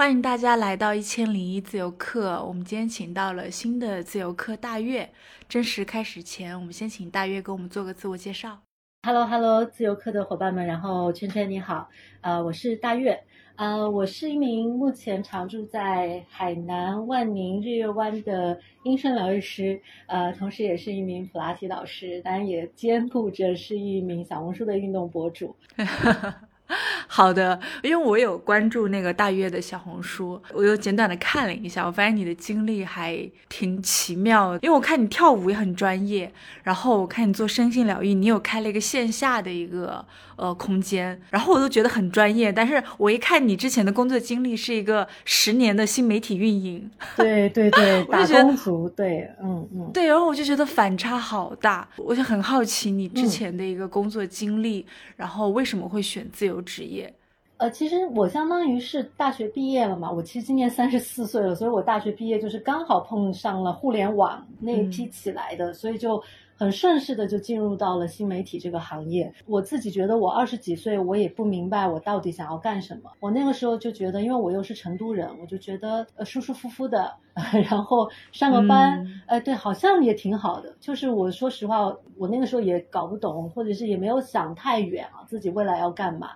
[0.00, 2.42] 欢迎大家来到一千零一自由课。
[2.42, 5.06] 我们今天请到了新的自由课大月。
[5.46, 8.58] 正式开始前，我们先请大月给我们做个自我介绍。
[9.02, 11.86] Hello，Hello，自由课的伙伴们，然后圈圈你好，
[12.22, 13.22] 呃，我是大月，
[13.56, 25.54] 呃，我是一名目前常住在海南万宁日月湾的音声疗愈师，呃，同时也是一名普拉提老师，当然也兼顾着是一名小红书的运动博主。
[27.06, 34.54] 好的，因为我有关注那个大月的小红书，我又简短的看了一下，我发现你的经历还挺奇妙。
[34.62, 40.04] 因为我看你跳舞也很专业，然后我看你做身心疗愈，你有开了一个线下的一个
[40.36, 42.52] 呃空间，然后我都觉得很专业。
[42.52, 57.12] 但是我一看你之前的工作经历是一个十年的新媒体运营， 对对对，打工族，对，嗯嗯，对，然后我就觉得反差好大，我就很好奇你之前的一个工作经历，然后为什么会选自由职业？
[57.58, 66.22] 呃，其实我相当于是大学毕业了嘛，我其实今年三十四岁了，所以我大学毕业就是刚好碰上了互联网那一批起来的，所以就
[66.60, 69.32] 很顺势的就进入到了新媒体这个行业。
[69.46, 73.10] 我自己觉得我二十几岁，我也不明白我到底想要干什么。
[73.18, 77.14] 我那个时候就觉得，因为我又是成都人，我就觉得呃舒舒服服的，
[77.70, 80.76] 然后上个班，呃对，好像也挺好的。
[80.80, 86.32] 就是我说实话，我那个时候也搞不懂，或者是也没有想太远啊，自己未来要干嘛。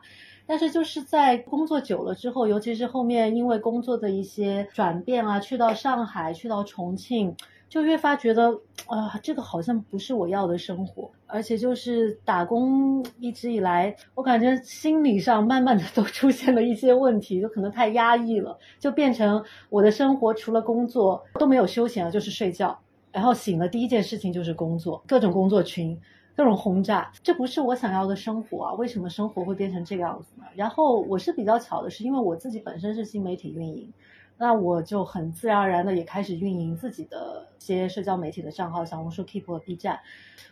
[0.46, 7.34] 但是就是在工作久了之后，尤其是后面因为工作的一些转变啊，去到上海，去到重庆，
[7.74, 11.10] 就越发觉得啊，这个好像不是我要的生活。
[11.26, 22.78] 而且就是打工一直以来，我感觉心理上慢慢的都 出现了一些问题，就可能太压抑了，就变成我的生活除了工作都没有休闲了，就是睡觉，
[23.10, 26.00] 然后醒了第一件事情就是工作，各种工作群。
[26.36, 28.74] 各种轰炸，这不是我想要的生活啊！
[28.74, 30.44] 为什么生活会变成这个样子呢？
[30.56, 33.88] 然后我是比较巧的，是因为我自己本身是新媒体运营，
[34.36, 40.00] 那我就很自然而然的也开始运营自己的一些社交媒体的账号，小红书、Keep 和 B 站。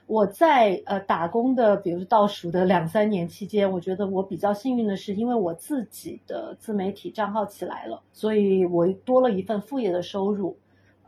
[0.07, 10.57] 我在呃打工的，比如倒数的两三年期间，我觉得我比较幸运的是，因为我自己的自媒体账号起来了，所以我多了一份副业的收入。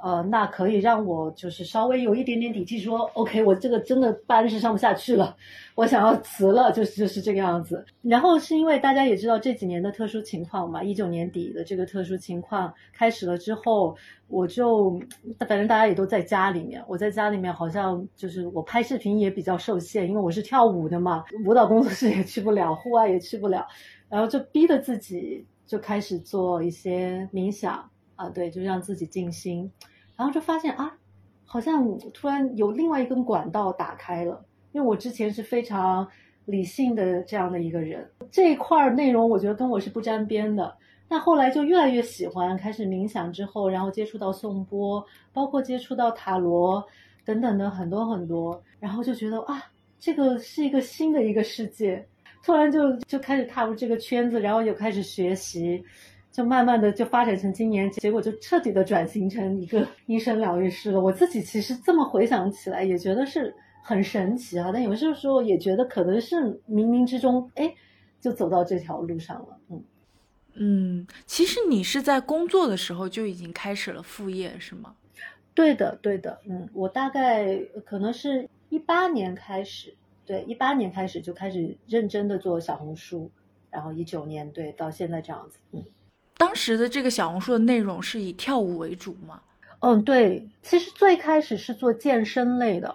[0.05, 5.35] 呃，那可以让我就是稍微有一点点底气，说 OK，我这个真的班是上不下去了，
[5.75, 7.83] 我想要辞了，就是就是这个样子。
[8.03, 13.97] 然后是因为大家也知道这几年的特殊情况嘛，一九年底的这个特殊情况开始了之后，
[14.29, 15.01] 我就
[15.49, 23.67] 反正大家也都在家里面，我在家里面好像就是我拍视频也比较受限，因为我是跳舞的嘛，舞蹈工作室也去不了，户外也去不了，
[24.11, 29.73] 然后就逼着自己就开始做一些冥想啊，对，就让自己静心。
[30.17, 30.97] 然后就发现啊，
[31.45, 34.45] 好像突然有另外一根管道打开了。
[34.73, 36.05] 因为我之前是非常
[36.47, 40.77] 理性的这样的一个人，这一块内容我觉得跟我是不沾边的。
[41.09, 46.85] 那后来就越来越喜欢，开始冥想之后，然后接触到颂钵，包括接触到塔罗
[47.25, 49.63] 等等的很多很多，然后就觉得啊，
[50.01, 52.05] 这个是一个新的一个世界。
[52.43, 55.83] 突然就就开始踏入这个圈子，然后又开始学习。
[56.35, 61.01] 就慢慢的就发展成今年，结果就彻底的转型成一个医生疗愈师了。
[61.01, 64.73] 我自己其实这么回想起来，也觉得是很神奇啊。
[64.73, 66.35] 但有些时候也觉得可能是
[66.69, 67.73] 冥冥之中，哎，
[68.21, 69.59] 就走到这条路上了。
[69.71, 69.85] 嗯
[70.55, 74.97] 嗯，其实你是在工作的时候就已经开始了副业，是吗？
[75.55, 76.41] 对的，对的。
[76.49, 79.95] 嗯，我大概可能是一八年开始，
[80.27, 83.31] 对，一八年开始就开始认真的做小红书，
[83.71, 85.85] 然后一九年对到现在这样子，嗯。
[86.45, 89.41] 当时的这个小红书的内容是以跳舞为主吗？
[89.81, 92.95] 嗯，对，其实最开始是做健身类的。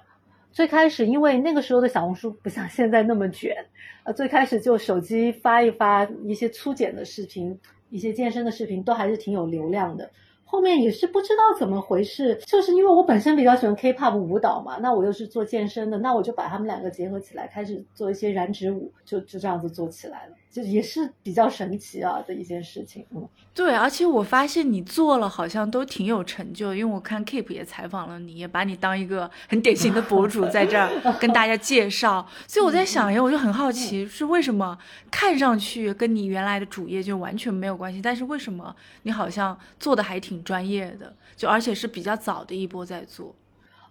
[0.52, 3.56] 最开始因为那个时候的小红书不像现在那么卷，
[4.04, 10.08] 呃，最开始就手机发一发一些粗剪的视频，一些健身的视频都还是挺有流量的。
[10.46, 20.34] 后面也是不知道怎么回事，就是因为我本身比较喜欢 K-pop 舞蹈嘛，那我又是做健身的，那我就把他们两个结合起来，开始做一些燃脂舞，就就这样子做起来了。
[20.52, 30.90] 就也是比较神奇啊的一件事情，嗯，对，而且我发现你做了好像都挺有成就，因为我看 Keep 也采访了你，也把你当一个很典型的博主在这儿
[31.22, 34.76] 跟大家介绍，所以我在想呀，我就很好奇是为什么
[35.12, 43.36] 看上去跟你原来的主业就完全没有关系，但是为什么你好像做的还挺专业的，就而且是比较早的一波在做。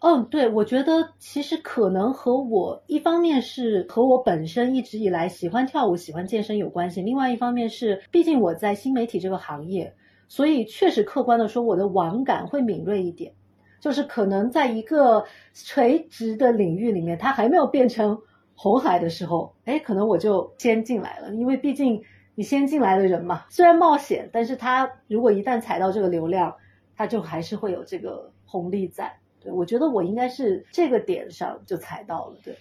[0.01, 9.93] 嗯，对，我觉得其实可能和我一方面是和我本身一直以来喜欢跳舞、喜欢健身有关系，另外一方面是，毕竟我在新媒体这个行业，
[10.29, 13.33] 所以确实客观的说，我的网感会敏锐一点，
[13.81, 18.17] 就是可能在一个垂直的领域里面，它还没有变成
[18.55, 22.01] 红海的时候，哎，可能我就先进来了，因为毕竟
[22.37, 26.55] 你先进来的人嘛，虽然冒险，但是他如果一旦踩到这个流量，
[26.95, 29.19] 他就还是会有这个红利在。
[29.49, 32.55] 对我觉得我应该是这个点上就踩到了，对。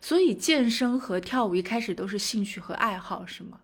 [0.00, 3.58] 所以健身和跳舞一开始都是兴趣和爱好，是吗？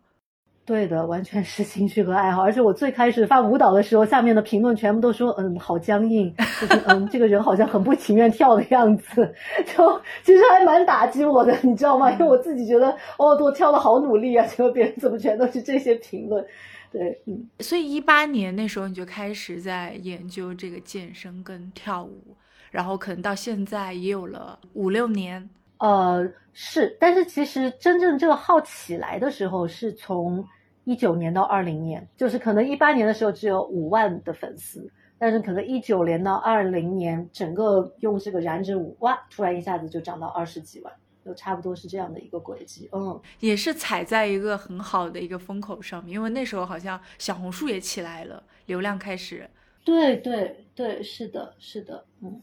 [0.64, 2.42] 对的，完全是兴趣和爱好。
[2.42, 9.34] 而且我最开始发舞蹈的时候，下面的评论全部都说：“嗯，好僵硬，就是嗯，这个人好像很不情愿跳的样子。
[9.64, 12.12] ”就其实还蛮打击我的，你知道吗？
[12.12, 16.44] 因为我自己觉得，哦，我跳的好努力啊，结果别人怎么全都是这些评论？
[16.92, 17.48] 对，嗯。
[17.60, 22.36] 所以一八年那时候你就开始在研究这个健身跟跳舞，
[22.70, 25.48] 然后可能到现在也有了五六年。
[25.78, 30.46] 呃，是，但是其实真正这个号起来的时候是从。
[30.84, 40.90] 一九年到二零年，就是可能一八年的时候只有五万的粉丝，但是可能一九年到二零年，整个用这个燃脂舞，哇，突然一下子就涨到二十几万，
[41.22, 42.88] 就差不多是这样的一个轨迹。
[42.92, 49.46] 嗯，也是踩在一个很好的一个风口上面，因为那时候好像小红书也起来了，流量开始。
[49.84, 52.40] 对对对，是的，是的，嗯。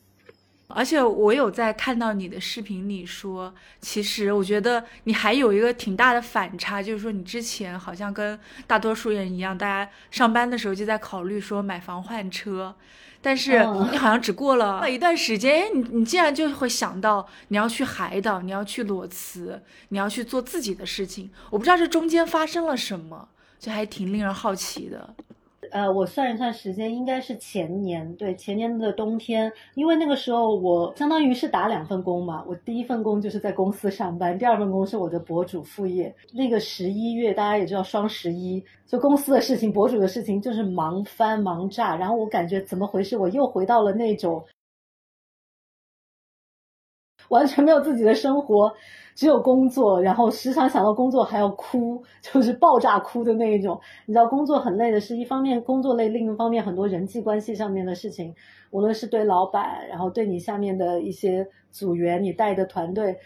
[0.67, 12.75] 而且我有在看到你的视频里说，其实我觉得你还有一个挺大的反差，就是说你之前好像跟大多数人一样，大家上班的时候就在考虑说买房换车，
[13.21, 13.59] 但是
[13.91, 23.29] 你好像只过了 一段时间，哎，你你竟然就会想到你要去海岛，你要去裸辞，你要去做自己的事情，我不知道这中间发生了什么，
[23.59, 25.15] 就还挺令人好奇的。
[25.71, 36.13] 呃，我算一算时间，应该是前年，对，前年的冬天，因为那个时候我相当于是打两份工嘛，我第一份工就是在公司上班，第二份工是我的博主副业。
[36.33, 41.95] 那个十一月，大家也知道双十一，就公司的事情、博主的事情，就是忙翻忙炸。
[41.95, 44.45] 然后我感觉怎么回事，我又回到了那种。
[47.29, 48.71] 完全没有自己的生活，
[49.15, 53.79] 只有工作，然后时常想到工作还要哭， 就是爆炸哭的那一种。
[54.05, 58.35] 你知道工作很累的是一方面工作累，另一方面很多人际关系上面的事情，
[58.71, 63.17] 无论是对老板，然后对你下面的一些组员，你带的团队，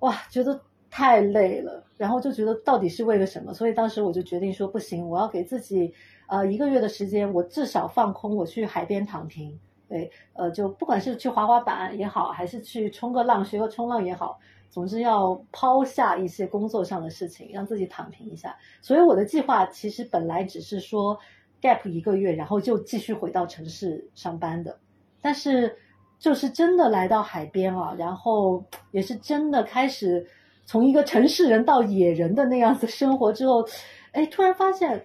[0.00, 0.60] 哇，觉得
[0.90, 3.54] 太累了，然后就觉得到底是为了什么？
[3.54, 5.94] 所以当时我就决定说，不行，我要给自己
[6.26, 9.56] 呃一个月的时间，我至少放空，我去海边躺平。
[9.88, 14.36] 对，呃，就不管是去滑滑板也好，还是去冲个浪、学个冲浪也好，
[14.70, 18.56] 总之要抛下一些工作上的事情，让自己躺平一下。
[18.80, 21.18] 所以我的计划其实本来只是说
[21.62, 24.78] gap 一个月，然后就继续回到城市上班的。
[25.22, 25.74] 但是
[26.18, 30.26] 就是真的来到海边啊，然后也是真的开始
[30.64, 33.66] 从一个城市人到野人的那样子生活之后，
[34.12, 35.04] 哎，突然发现，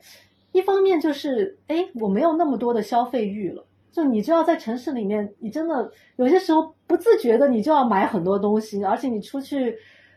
[0.51, 3.65] 一方面就是哎，我没有那么多的消费欲了。
[3.91, 9.73] 就你知道在城市里面，你真的有些时候不自觉的，你就要买很多东西，而且你出去，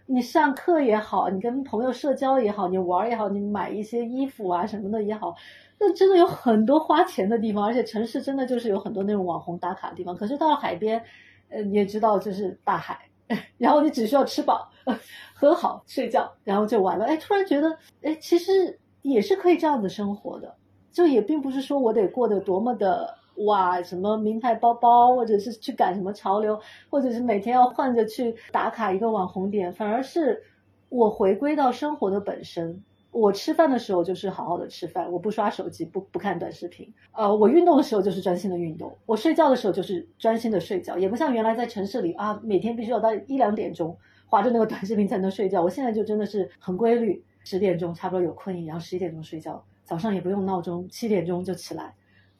[0.06, 5.32] 你上课也好，你跟朋友社交也好，你玩也好，你买一些衣服啊什么的也好，
[5.78, 10.16] 那真的有很多花钱的地方，而且城市真的就是有很多那种网红打卡的地方。
[10.16, 11.00] 可是到了海边，
[11.48, 12.98] 呃，你也知道就是大海，
[13.56, 14.68] 然后你只需要吃饱、
[15.32, 17.04] 喝好、睡觉，然后就完了。
[17.04, 20.52] 哎，突然觉得，哎，其实也是可以这样子生活的，
[20.90, 23.14] 就也并不是说我得过得多么的。
[23.36, 26.58] 哇，什么名牌包包，或者是去赶什么潮流，
[26.88, 30.42] 或者是每天要换着去打卡一个网红点，反而是
[30.88, 32.82] 我回归到生活的本身。
[33.10, 36.92] 我吃饭的时候就是好好的吃饭，我不刷手机，不不看短视频。
[37.12, 45.62] 呃，我运动的时候就是专心的运动，我睡觉的时候就是专心的睡觉，也不像原来在城市里啊，每天必须要到一两点钟划着那个短视频才能睡觉。
[45.62, 51.94] 我现在就真的是很规律，十点钟差不多有困意，然后十一点钟睡觉，早上也不用闹钟，七点钟就起来。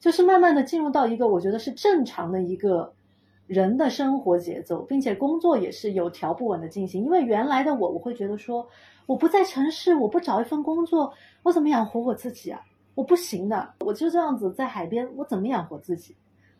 [0.05, 2.93] 就是慢慢的进入到一个我觉得是正常的一个
[3.47, 7.03] 人的生活节奏，并且工作也是有条不紊的进行。
[7.03, 8.67] 因为原来的我，我会觉得说，
[9.07, 12.61] 我不在城市，我不找一份工作，我怎么养活我自己啊？
[12.93, 16.15] 我不行的，我就这样子在海边，我怎么养活自己？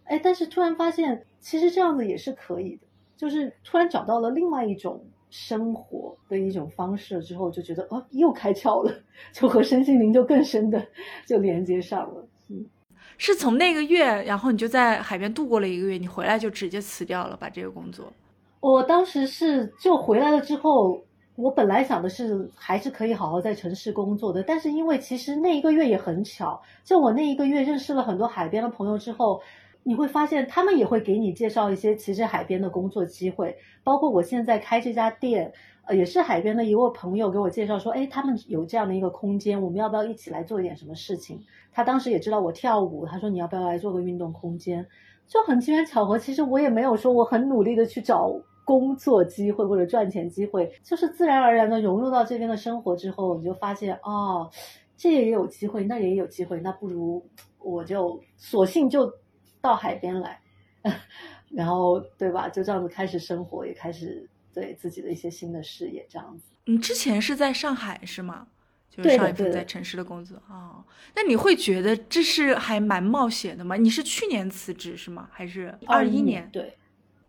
[0.05, 8.91] 哎，但是突然发现，其实这样子也是可以的，就是突然找到了另外一种生活的一种方式之后，就觉得哦，又开窍了，
[9.31, 10.83] 就和身心灵就更深的
[11.27, 12.65] 就连接上了，嗯。
[13.17, 18.11] 是从那个月，然后你就在海边度过了一个月，你回来就直接辞掉了，把这个工作。
[18.59, 20.99] 我当时是就回来了之后，
[21.35, 29.41] 我本来想的是还是可以好好在城市工作的，但是因为其实那一个月也很巧，就我那一个月认识了很多海边的朋友之后，
[29.87, 35.53] 你会发现他们也会给你介绍一些其实海边的工作机会，包括我现在开这家店。
[35.87, 41.39] 呃，也是海边的一位朋友给我介绍说，哎，他们有这样的一个空间，我们要不要一起来做一点什么事情？
[41.71, 44.83] 他当时也知道我跳舞，他说你要不要来做个运动空间？
[45.27, 48.31] 就很机缘巧合，其实我也没有说我很努力的去找
[48.63, 54.49] 工作机会或者赚钱机会，就是自然而然的融入到这边的生活之后，你就发现哦，
[54.97, 57.23] 这也有机会，那也有机会，那不如
[57.59, 59.07] 我就索性就
[59.65, 60.39] 到海边来，
[61.49, 62.47] 然后对吧？
[62.47, 66.43] 就这样子开始生活，也开始对自己的一些新的事业这样子。
[66.65, 68.45] 你之前是在上海是吗？
[68.91, 70.83] 就是上一份在城市的工作哦。
[71.15, 73.75] 那你会觉得这是还蛮冒险的吗？
[73.75, 75.27] 你是去年辞职是吗？
[75.31, 76.47] 还是二一年？
[76.53, 76.77] 对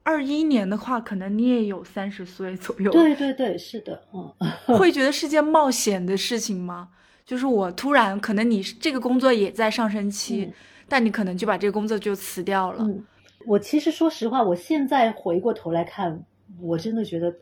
[0.02, 4.76] 二一年的话，可能你也有三十岁左右，对对对，是的，嗯。
[4.78, 6.90] 会觉得 是件冒险的事情吗？
[7.24, 10.52] 就是我突然可能你这个工作也在上升期，嗯
[10.88, 12.82] 但你可能就把这个工作就辞掉了。
[12.82, 13.04] 嗯，
[13.46, 16.24] 我其实说实话，我现在回过头来看，
[16.60, 17.34] 我真的觉得，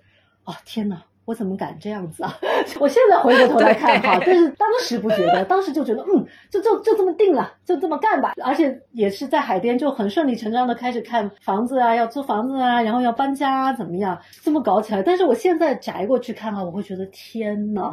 [0.44, 1.02] 啊，天哪！
[1.24, 2.36] 我怎么敢这样子啊？
[2.80, 8.34] 我现在回过头来看哈， 对但是当时不觉得，当时就觉得，嗯，就就就这么定了，就这么干吧。
[8.44, 15.02] 而且也是在海边，就很顺理成章的开始看房子啊，要租房子啊，然后要搬家啊，怎么样，这么搞起来。
[15.02, 17.92] 但是我现在宅过去看哈，我会觉得天呐，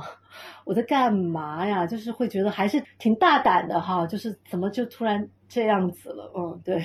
[0.65, 1.85] 我在干嘛呀？
[1.88, 6.31] 就是会觉得还是挺大胆的哈，就是怎么就突然这样子了？
[6.35, 6.83] 嗯，对。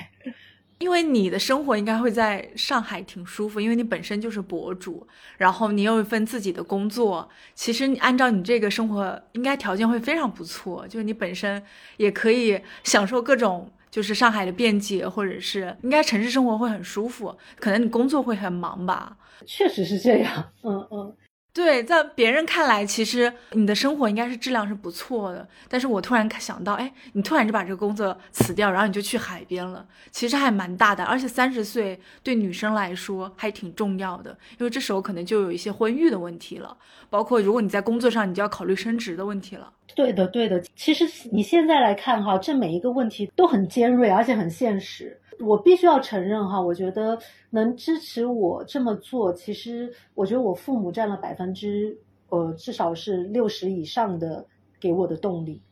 [0.78, 5.06] 因为你的生活应该会在上海挺舒服，因为你本身就是博主，
[5.38, 11.62] 然后你有一份自己的工作，其实你按照你这个生活，应该条件会非常不错，就是你本身
[11.96, 19.16] 也可以享受各种就是上海的便捷，或者是应该城市生活会很舒服，可能你工作会很忙吧。
[19.46, 21.16] 确实是这样，嗯嗯，
[21.56, 25.48] 对，在别人看来，其实你的生活应该是质量是不错的。
[25.70, 31.02] 但是我突然想到，哎，你突然就把这个工作辞掉，然后你就去海边了，其实还蛮大的。
[31.04, 36.76] 而且三十岁对女生来说还挺重要的，因为这时候可能就有一些婚育的问题了，
[37.08, 39.72] 包括如果你在工作上，你就要考虑升职的问题了。
[39.94, 40.62] 对的对的。
[40.76, 45.18] 其实你现在来看哈，这每一个问题都很尖锐，而且很现实。
[45.40, 47.18] 我必须要承认哈，我觉得
[47.50, 51.96] 能支持我这么做，其实我觉得我父母占了百分之
[52.28, 54.46] 呃至少是六十以上的
[54.80, 55.62] 给我的动力。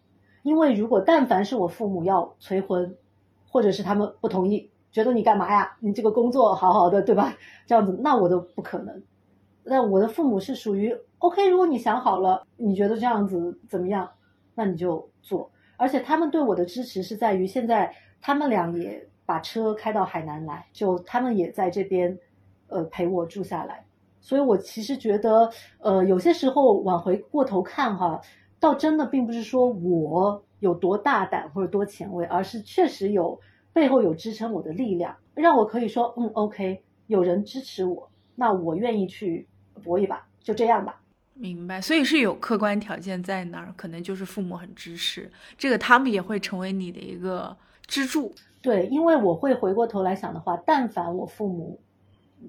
[0.42, 2.94] 因为如果但凡是我父母要催婚，
[3.48, 5.76] 或者是他们不同意，觉得你干嘛呀？
[5.80, 7.34] 你这个工作好好的，对吧？
[7.66, 9.02] 这样子，那我都不可能。
[9.62, 14.06] 那我的父母是属于 OK，如果你想好了，你觉得这样子怎么样，
[14.54, 15.50] 那你就做。
[15.78, 17.90] 而且他们对我的支持是在于，现在
[18.20, 22.18] 他们俩也把车开到海南来，就他们也在这边，
[22.68, 23.84] 呃，陪我住下来。
[24.20, 28.20] 所以我其实觉得，呃，有些时候往回过头看哈，
[28.58, 33.38] 倒真的并不是说我有多大胆或者多前卫，而是确实有
[33.72, 39.46] 背后有支撑我的力量，让我可以说，嗯，OK，有人支持我，那我愿意去
[39.82, 41.00] 搏一把，就这样吧。
[41.34, 47.54] 明白，所以是有客观条件在那儿，可能就是父母很支持，这个他们也会成为你的一个
[47.86, 48.32] 支柱。
[48.64, 51.78] 对，因为我会回过头来想的话，但凡我父母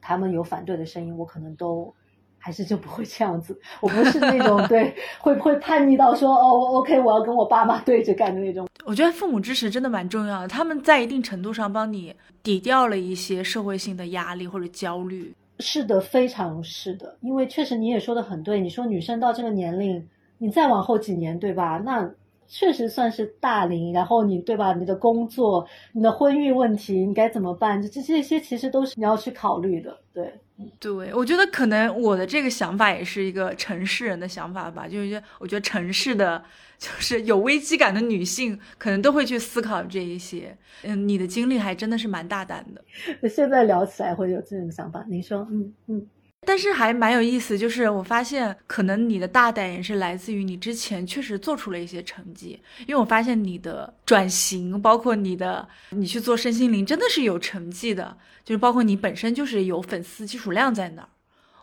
[0.01, 1.93] 他们有反对的声音，我可能都
[2.37, 3.59] 还是就不会这样子。
[3.81, 8.65] 我不是那种对会不会叛逆到说哦我，OK，我要跟我爸妈对着干的那种。
[8.85, 15.35] 我觉得父母支持真的蛮重要的，他们在一定程度上帮你抵掉了一些社会性的压力或者焦虑。
[15.59, 20.07] 是的，非常是的，因为确实你也说的很对，你说女生到这个年龄，
[20.37, 21.81] 你再往后几年，对吧？
[21.83, 22.09] 那
[22.47, 24.73] 确实算是大龄，然后你对吧？
[24.73, 27.81] 你的工作、你的婚育问题，你该怎么办？
[27.81, 30.33] 这这些其实都是你要去考虑的，对。
[30.79, 36.41] 对，我觉得可能我的这个想法也是一个城市人的想法吧，就是我觉得城市的，
[36.77, 40.57] 就是有危机感的女性，可能都会去思考这一些。
[40.83, 42.81] 嗯，你的经历还真的是蛮大胆的。
[43.27, 46.07] 现在聊起来会有这种想法，您说，嗯嗯。
[46.45, 61.09] 但是还蛮有意思，就是我发现可能你的大胆也是来自于你之前确实做出了一些成绩，因为我发现你的转型，包括你的你去做身心灵，真的是有成绩的，就是包括你本身就是有粉丝基础量在那儿。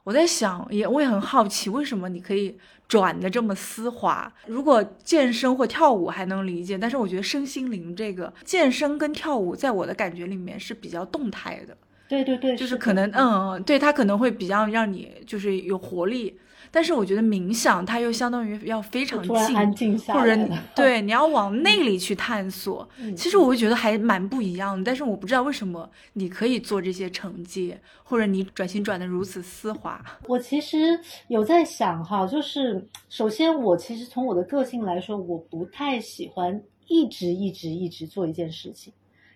[0.05, 2.59] 我在想，也我也很好奇，为什么你可以
[2.89, 4.33] 转的这么丝滑？
[4.49, 11.77] 如果健身或跳舞还能理解，但是我觉得身心灵这个健身跟跳舞，在我的感觉里面是比较动态的。
[12.13, 16.39] 对对对，就是可能，嗯，嗯，对，它可能会比较让你就是有活力，
[16.71, 20.37] 但是我觉得冥想它又相当于要非常静，安静下或者
[20.77, 22.87] 对 你要往内里去探索。
[22.99, 29.99] 嗯其实我会觉得还蛮不一样的，但是我不知道为什么你可以做这些成绩，或者你转型转的如此丝滑。
[30.27, 38.93] 我其实有在想哈，就是首先我其实从我的个性来说，我不太喜欢一直一直一直做一件事情。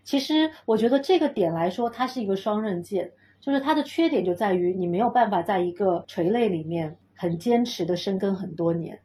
[0.07, 3.11] 其实我觉得这个点来说，它是一个双刃剑，
[3.41, 8.97] 就是它的缺点就在于你没有办法在一个垂类里面很坚持的深耕很多年，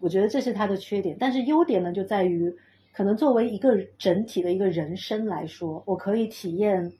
[0.00, 1.16] 我觉得这是它的缺点。
[1.18, 2.52] 但是优点呢，就在于
[2.92, 6.92] 可能作为一个整体的一个人生来说，我可以体验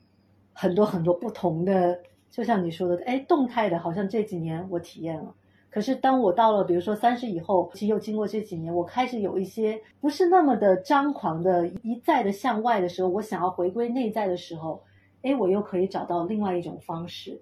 [0.53, 1.99] 很多很多不同的，
[2.31, 5.35] 就像你说的，哎，动态的，好像这几年我体验了。
[5.71, 14.81] 可是当我到了比如说三十以后，其实又经过这几年，我开始有一些不是那么的张狂的一再的向外的时候，我想要回归内在的时候，
[15.21, 17.39] 哎，我又可以找到另外一种方式，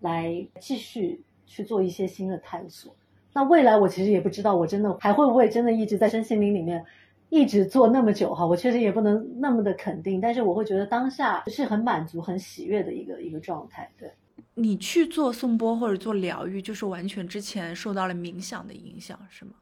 [0.00, 2.92] 来继续去做一些新的探索。
[3.32, 6.84] 那未来我其实也不知道，我真的还会不会真的一直在身心灵里面
[7.28, 8.44] 一直做那么久哈？
[8.44, 14.10] 我确实也不能那么的肯定，但是我会觉得当下是很满足、很喜悦的一个一个状态，对。
[14.60, 19.52] 你去做颂钵或者做疗愈，就是完全之前受到了冥想的影响，是吗？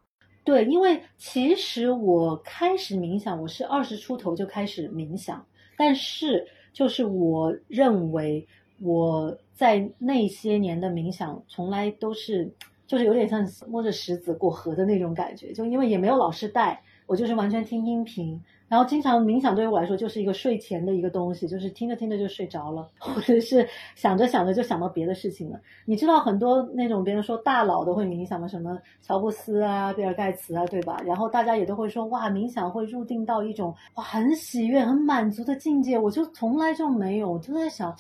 [0.43, 5.45] 对，因为其实我开始冥想，我是二十出头就开始冥想，
[5.77, 8.47] 但是就是我认为
[8.81, 12.51] 我在那些年的冥想，从来都是
[12.87, 18.41] 就是有点像摸着石子过河的那种感觉，就因为也没有老师带，我就是完全听音频。
[18.69, 25.61] 然后经常冥想对于我来说就是一个睡前的一个东西，就是听着听着就睡着了，或者是想着想着就想到别的事情了。
[25.85, 31.01] 你知道很多那种别人说大佬都会冥想的，什么乔布斯啊、比尔盖茨啊，对吧？
[31.07, 35.97] 然后大家也都会说哇，冥想会入定到一种哇很喜悦、很满足的境界。
[35.97, 37.97] 我就从来就没有，我就在想，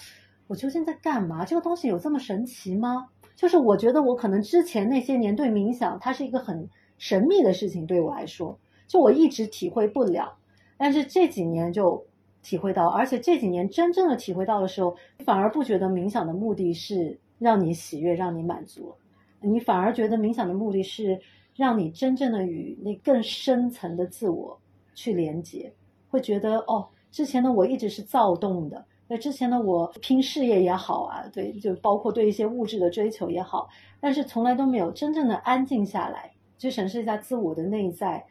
[0.49, 1.45] 我究竟在干嘛？
[1.45, 3.07] 这个东西有这么神奇吗？
[3.37, 6.69] 就是我觉得我可能之前那些年对冥想，它是一个很
[6.99, 8.59] 神秘的事情，对我来说，
[8.89, 10.37] 就我一直体会不了。
[10.77, 12.05] 但是这几年就
[12.43, 18.95] 体会到，而且这几年真正的体会到的时候，反而不觉得冥想的目的是让你喜悦、让你满足，
[19.41, 21.21] 你反而觉得冥想的目的是
[21.55, 24.59] 让你真正的与那更深层的自我
[24.95, 25.73] 去连接，
[26.09, 33.69] 会觉得哦，之前的我一直是躁动的，那之前的我拼事业也好啊，对，就包括对一些物质的追求也好，
[34.01, 38.25] 但是从来都没有真正的安静下来，去审视一下自我的内在。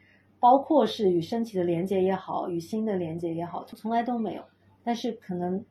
[0.46, 4.44] 包括是与身体的连接也好，与心的连接也好，从来都没有。
[4.84, 5.64] 但是可能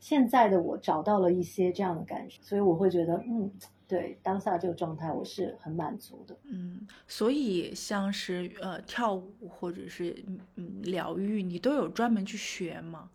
[0.00, 3.52] 现在的我找到了一些这样的感觉，所以我会觉得，嗯，
[3.86, 6.34] 对当下这个状态我是很满足的。
[6.44, 10.16] 嗯，所以像是呃跳舞或者是
[10.56, 13.10] 嗯疗愈，你都有专门去学吗？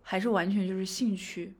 [0.00, 1.56] 还是完全就是兴趣？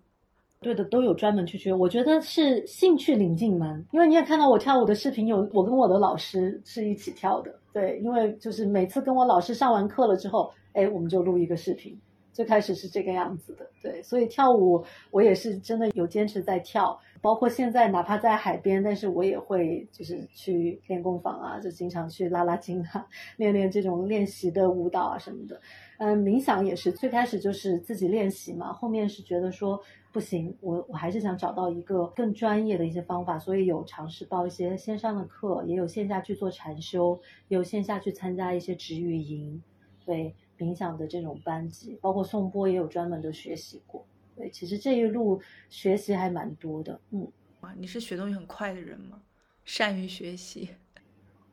[0.62, 1.74] 对的，都有专门去学。
[1.74, 7.52] 我觉得是兴趣领进门，因为你也看到我跳舞的视频，有我跟我的老师是一起跳的。
[7.72, 11.98] 对，因为就是每次跟我老师上完课了之后，哎，我们就录一个视频。
[12.32, 25.60] 最开始是这个样子的，对，所以跳舞我也是真的有坚持在跳，包括现在哪怕在海边，但是我也会就是去练功房啊，就经常去拉拉筋啊， 练练这种练习的舞蹈啊什么的。
[26.04, 39.62] 嗯，冥想也是最开始就是自己练习嘛，后面是觉得说不行，我我还是想找到一个更专业的一些方法，所以有尝试报一些线上的课，也有线下去做禅修，有线下去参加一些止语营，
[40.04, 40.34] 对。
[40.58, 44.06] 冥想的这种班级，包括颂钵也有专门的学习过。
[44.36, 47.00] 对，其实这一路学习还蛮多的。
[47.10, 47.26] 嗯，
[47.62, 49.20] 哇，你是学东西很快的人吗？
[49.64, 50.68] 善于学习？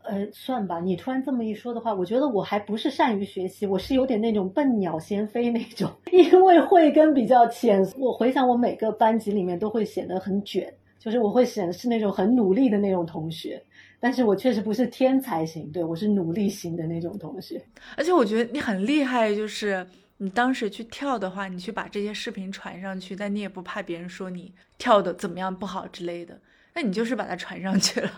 [0.03, 0.79] 呃，算吧。
[0.79, 5.91] 你突然这么一说的话，我觉得我还不是善于学习，我是有点那种笨鸟先飞那种。
[6.11, 13.61] 因为慧根比较浅，我回想我每个班级里面都会显得很卷，就是我会显是那种很努力的那种同学。
[13.99, 17.61] 但是我确实不是天才型，对我是努力型的那种同学。
[17.97, 19.85] 而且我觉得你很厉害，就是
[20.17, 26.39] 你当时去跳的话，你去把这些视频传上去，但你也不怕别人说你跳的怎么样不好之类的，
[26.73, 28.09] 那你就是把它传上去了。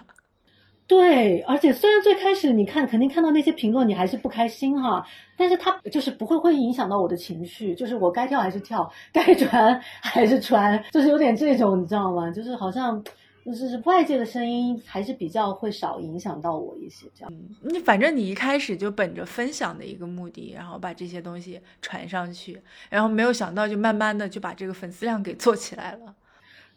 [0.92, 5.02] 对，而且虽然最开始你看肯定看到那些评论，你还是不开心哈，
[5.38, 12.30] 但是它就是不会会影响到我的情绪，就是我该跳还是跳， 该传还是传，就是有点这种，你知道吗？
[12.30, 13.02] 就是好像。
[13.44, 17.34] 就是外界的声音还是比较会少影响到我一些，这样。
[17.64, 26.14] 你反正你一开始就本着分享的一个目的，然后把这些东西传上去，然后没有想到就慢慢的就把这个粉丝量给做起来了。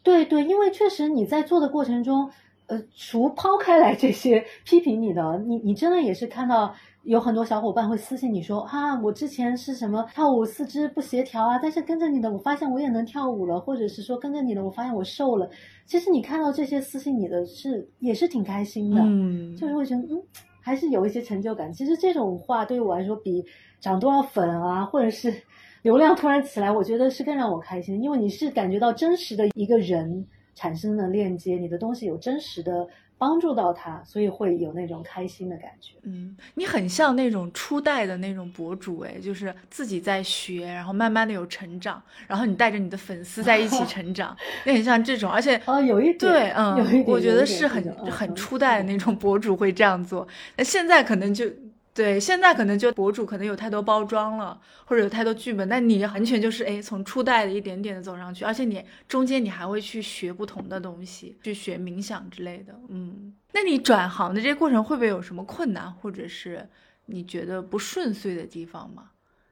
[0.03, 2.31] 对对，因为确实你在做的过程中，
[2.67, 6.75] 呃，除抛开来这些批评你的，你你真的也是看到。
[7.05, 15.47] 有很多小伙伴会私信你说啊，我之前是什么跳舞四肢不协调啊，但是跟着你的，我发现我也能跳舞了，或者是说跟着你的，我发现我瘦了。
[15.85, 20.23] 其实你看到这些私信你的是也是挺开心的，嗯，就是会觉得嗯，
[20.63, 21.71] 还是有一些成就感。
[21.75, 23.45] 其实这种话对于我来说，比
[23.83, 25.31] 涨多少粉啊，或者是
[25.85, 32.89] 流量突然起来，我觉得是更让我开心，因为你是感觉到真实的一个人产生的链接，你的东西有真实的。
[33.17, 35.95] 帮助到他，所以会有那种开心的感觉。
[36.03, 44.37] 嗯，你很像那种初代的那种博主，哎，就是自己在学，然后慢慢的有成长，然后你带着你的粉丝在一起成长，
[44.67, 45.31] 那很像这种。
[45.31, 50.27] 而且啊，有一点，对，嗯，我觉得是很很初代的那种博主会这样做。
[50.57, 51.47] 那现在可能就
[51.95, 62.75] 对，现在可能就博主可能有太多包装了，或者有太多剧本，但你完全就是哎，从初代的一点点的走上去，而且你中间你还会去学不同的东西，去学冥想之类的。
[62.89, 66.69] 嗯，那你转行的这个过程会不会有什么困难，或者是
[67.07, 69.11] 你觉得不顺遂的地方吗？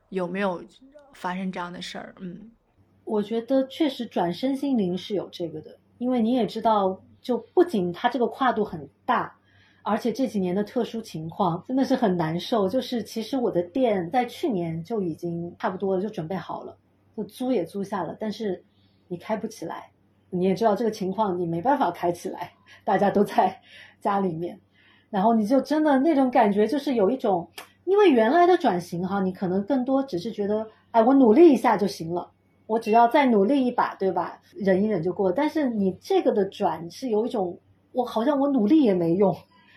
[0.08, 0.64] 有没有
[1.12, 2.12] 发生这样的事儿？
[2.18, 2.50] 嗯，
[3.04, 9.36] 我觉得确实转身心灵是有这个的，因为你也知道，就不仅它这个跨度很大。
[9.82, 12.68] 而且这几年的特殊情况真的是很难受。
[12.68, 16.76] 就是其实我的店在去年就已经差不多了，就准备好了，
[17.16, 18.16] 就租也租下了。
[18.18, 18.62] 但是
[19.08, 19.90] 你开不起来，
[20.30, 22.52] 你也知道这个情况，你没办法开起来。
[22.84, 23.60] 大家都在
[24.00, 24.58] 家里面，
[25.10, 27.48] 然后你就真的那种感觉，就是有一种，
[27.84, 32.30] 因为原来的转型哈，你可能更多只是觉得，哎，我努力一下就行了，
[32.66, 34.40] 我只要再努力一把，对吧？
[34.54, 35.30] 忍一忍就过。
[35.30, 37.58] 但是你这个的转是有一种，
[37.92, 39.36] 我好像我努力也没用。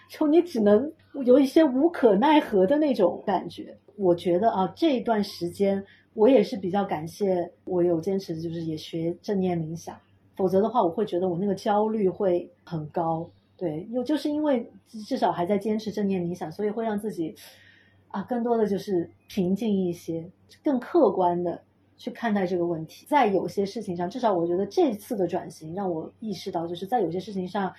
[0.10, 0.92] 就你只能
[1.26, 3.76] 有一些无可奈何的那种感觉。
[3.98, 5.82] 我觉得啊，这一段时间
[6.14, 9.98] 我也是比较感谢我有坚持，就是也学正念冥想。
[10.36, 13.30] 否则的话，我会觉得我那个焦虑会很高。
[13.58, 14.70] 对，又就是因为
[15.08, 17.34] 至少还在坚持正念冥想，所以会让自己
[18.10, 20.30] 啊，更多的就是平静一些，
[20.62, 21.62] 更客观的
[21.96, 23.06] 去看待这个问题。
[23.08, 27.74] 在有些事情上，至少我觉得这次的转型让我意识到，就是在有些事情上。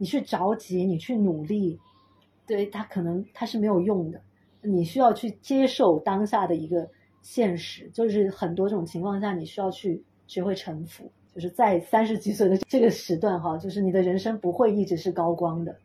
[0.00, 1.78] 你去着急，你去努力，
[2.46, 4.18] 对他可能他是没有用的。
[4.62, 6.88] 你需要去接受当下的一个
[7.20, 11.12] 现实，就是很多种情况下，你需要去学会臣服。
[11.34, 15.76] 就是在三十几岁的这个时段，哈，就是你的人生不会一直是高光的，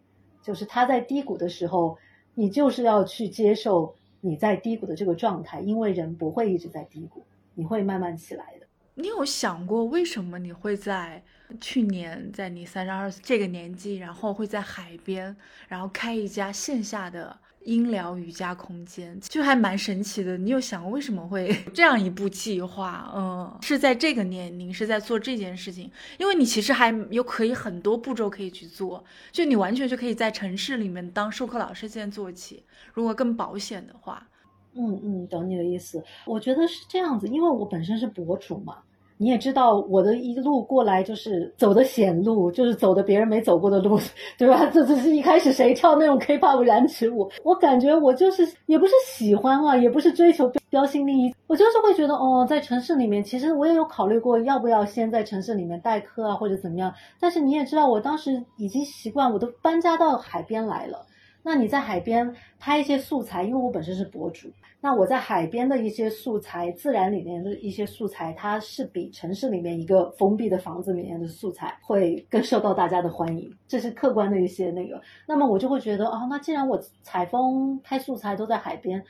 [0.41, 1.97] 就是他在低谷的时候，
[2.35, 7.21] 你就是要去接受你在低谷的这个状态，因为人不会一直在低谷，
[7.53, 8.65] 你会慢慢起来的。
[8.93, 11.21] 你有想过为什么你会在？
[11.61, 15.35] 去年在你三十二这个年纪，然后会在海边，
[15.67, 20.37] 然后开一家线下的音疗瑜伽空间，就还蛮神奇的。
[20.37, 23.11] 你有想过为什么会 这样一步计划？
[23.15, 32.63] 嗯，是在这个年龄是在做这件事情，因为你其实还有可以很多步骤可以去做，就你完全就可以在城市里面当授课老师先做起。
[32.93, 34.27] 如果更保险的话，
[34.73, 36.03] 嗯嗯，懂你的意思。
[36.25, 38.79] 我觉得是这样子，因为我本身是博主嘛。
[39.17, 43.97] 你也知道我的一路过来就是走的险路，就是走的别人没走过的路，
[44.37, 44.65] 对吧？
[44.73, 47.29] 这这是一开始谁跳那种 K-pop 燃脂舞？
[47.43, 56.93] 我感觉我就是也不是喜欢啊，也不是追求标新立异，我就是会觉得哦，在城市里面，其实我也有考虑过要不要先在城市里面代课啊，或者怎么样。
[57.19, 61.05] 但是你也知道，我当时已经习惯，我都搬家到海边来了。
[61.41, 64.49] 那你在海边拍一些素材，因为我本身是博主，
[64.81, 75.01] 那我在海边的一些素材，自然里面的一些素材，它是比城市里面一个封闭的房子里面的素材会更受到大家的欢迎，这是客观的一些那个。
[75.27, 79.03] 那么我就会觉得，哦，那既然我采风拍素材都在海边，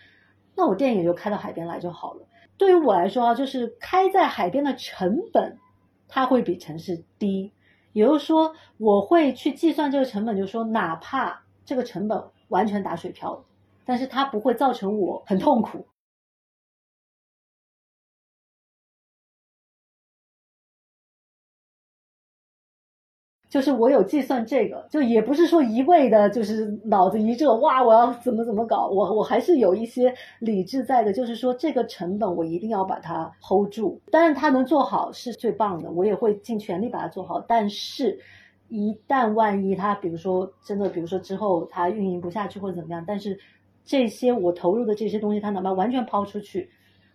[0.56, 2.25] 那我电影就开到海边来就好了。
[2.58, 5.58] 对于我来说啊，就是开在海边的成本，
[6.08, 7.51] 它会比城市低，
[7.91, 11.41] 也就是说，我会去计算这个成本，就是说，哪怕。
[11.67, 13.43] 这个成本完全打水漂，
[13.86, 15.88] 但是它不会造成我很痛苦。
[23.50, 31.13] 就是我有计算这个，就也不是说一味的，就是脑子一热，哇，我要怎么怎么搞，我我还是有一些理智在的。
[31.13, 38.19] 就是说这个成本我一定要把它 hold 住，当然它能做好是最棒的，我也会尽全力把它做好，但是。
[38.67, 43.39] 一旦万一他，比如说真的，比如说之后他运营不下去或者怎么样，但是
[43.86, 46.67] 这些我投入的这些东西，他哪怕完全抛出去，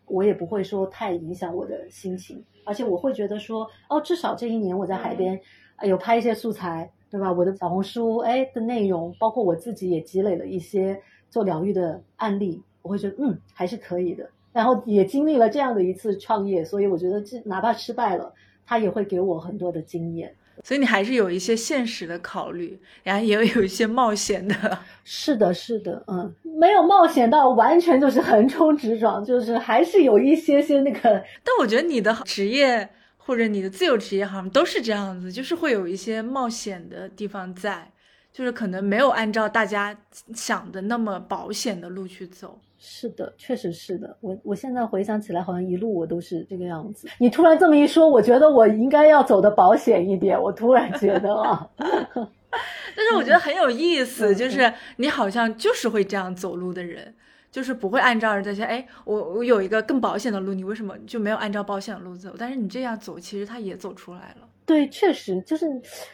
[0.07, 5.39] 我也不会说太影响我的心情，而且我会觉得说，哦，至少这一年我在海边
[5.83, 7.33] 有拍一些素材，对吧？
[7.33, 10.97] 我的小红书哎的内容，包括我自己也积累了一些
[11.29, 14.31] 做疗愈的案例，我会觉得嗯还是可以的。
[14.53, 18.33] 然后也经历了这样的一次创业，所以我觉得这哪怕失败了，
[18.67, 20.35] 它也会给我很多的经验。
[20.63, 24.55] 所以你还是有一些现实的考虑，然后也有有一些冒险的。
[25.05, 31.01] 是的，是的，嗯，没有冒险到完全就是横冲直撞，就是还是有一些些那个。
[31.43, 37.91] 但我觉得你的职业或者你的自由职业好像都是这样子，就是会有一些冒险的地方在，
[38.33, 39.97] 就是可能没有按照大家
[40.35, 42.61] 想的那么保险的路去走。
[42.83, 44.17] 是的，确实是的。
[44.21, 47.07] 我我现在回想起来，好像一路我都是这个样子。
[47.19, 50.41] 你突然这么一说，我觉得我应该要走的保险一点。
[50.41, 57.15] 我突然觉得啊， 但是我觉得很有意思，就是你好像就是会这样走路的人，
[57.53, 58.65] 就是不会按照这些。
[58.65, 62.35] 哎，我我有一个更保险的路，你为什么就没有按照保险的路走？
[62.39, 64.49] 但是你这样走，其实他也走出来了。
[64.71, 65.67] 对，确实就是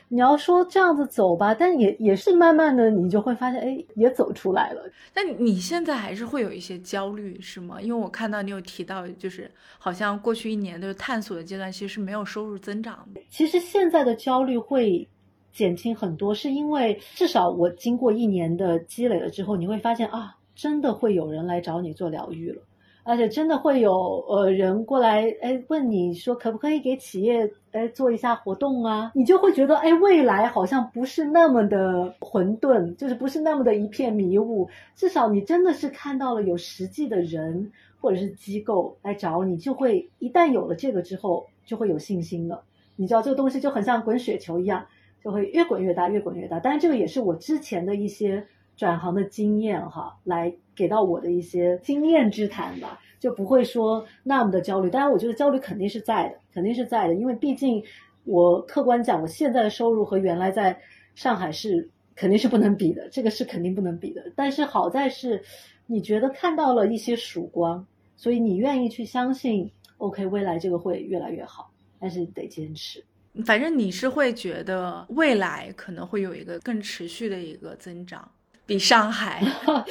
[0.08, 4.82] 你要说这样子走吧，但也也是慢慢的，你就会发现，哎，也走出来了。
[5.12, 7.78] 但你现在还是会有一些焦虑，是吗？
[7.82, 13.20] 因为我看到你有提到，就是好像过去一年的探索的阶段，其实是没有收入增长的。
[13.28, 15.06] 其实现在的焦虑会
[15.52, 22.62] 减轻很多，是因为至少我经过一年的积累了之后，你会发现啊，真的会有人来找你做疗愈了。
[23.06, 23.92] 而且真的会有
[24.28, 29.12] 呃人过来，哎，问你说可不可以给企业哎做一下活动啊？
[29.14, 34.68] 你就会觉得哎，未来好像不是那么的混沌，就是不是那么的一片迷雾。
[34.96, 42.64] 至少你真的是看到了有实际的人或者是机构来找你，就会一旦有了这个之后，就会有信心了。
[42.96, 44.84] 你知道这个东西就很像滚雪球一样，
[45.22, 46.58] 就会越滚越大，越滚越大。
[46.58, 48.44] 当然，这个也是我之前的一些。
[48.76, 54.90] 转行的经验哈，来给到我的一些经验之谈吧，就不会说那么的焦虑。
[54.90, 57.82] 当然，我觉得焦虑肯定是在的，肯定是在的，因为毕竟
[58.24, 60.78] 我客观讲，我现在的收入和原来在
[61.14, 64.30] 上海是肯定是不能比的，这个是肯定不能比的。
[64.36, 65.42] 但是好在是，
[65.86, 67.86] 你觉得看到了一些曙光，
[68.16, 73.02] 所以你愿意去相信，OK，未来这个会越来越好，但是得坚持。
[73.44, 78.26] 反正你是会觉得未来可能会有一个更持续的一个增长。
[78.66, 79.42] 比上海，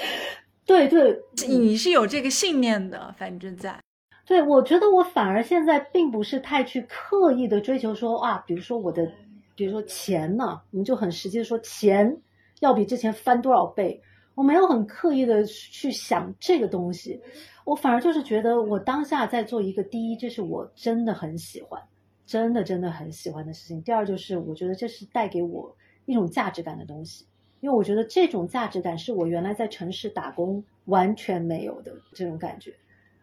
[0.66, 3.80] 对对，你是有这个信念的，反正在。
[4.26, 9.08] 对，我觉得我反而现在并不是太去刻意的追求说啊，比如说我的，
[9.56, 12.18] 比如说钱呢，我们就很实际的说钱
[12.60, 14.02] 要比之前翻多少倍，
[14.34, 17.22] 我没有很刻意的去想这个东西，
[17.66, 21.80] 我反而就是觉得我当下在做一个第一，这是我真的很喜欢，
[22.26, 23.80] 真的真的很喜欢的事情。
[23.84, 27.28] 第二就是我觉得这是带给我一种价值感的东西。
[27.66, 32.72] 因为我觉得这种价值感是我原来在城市打工完全没有的这种感觉，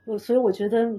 [0.05, 0.93] 我所以我觉得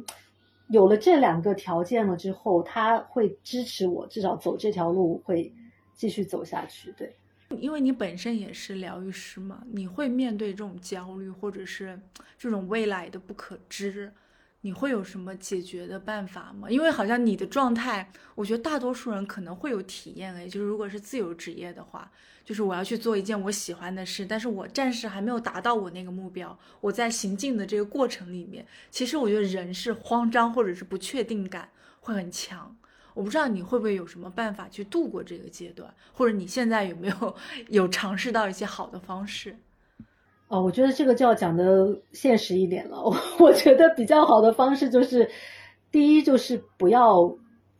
[0.70, 5.54] 有了这两个条件了之后，他会支持我，至少走这条路会
[5.94, 6.90] 继续走下去。
[6.94, 7.14] 对，
[7.60, 12.00] 因为你本身也是疗愈师嘛，你会面对这种焦虑或者是
[12.38, 14.10] 这种未来的不可知。
[14.66, 16.70] 你会有什么解决的办法吗？
[16.72, 22.10] 因为好像你的状态，我觉得大多数人可能会有体验诶，就是如果是自由职业的话，
[22.46, 32.74] 就是我要去做一件我喜欢的事，但是我暂时还没有达到我那个目标，我在行进的这个过程里面，其实我觉得人是慌张或者是不确定感会很强。
[33.14, 37.36] 我不知道你会不会有什么办法去度过这个阶段，或者你现在有没有
[37.68, 39.58] 有尝试到一些好的方式？
[40.54, 43.02] 哦，我觉得这个就要讲的现实一点了。
[43.04, 43.12] 我
[43.44, 45.28] 我觉得比较好的方式就是，
[45.92, 47.36] 第一就是不要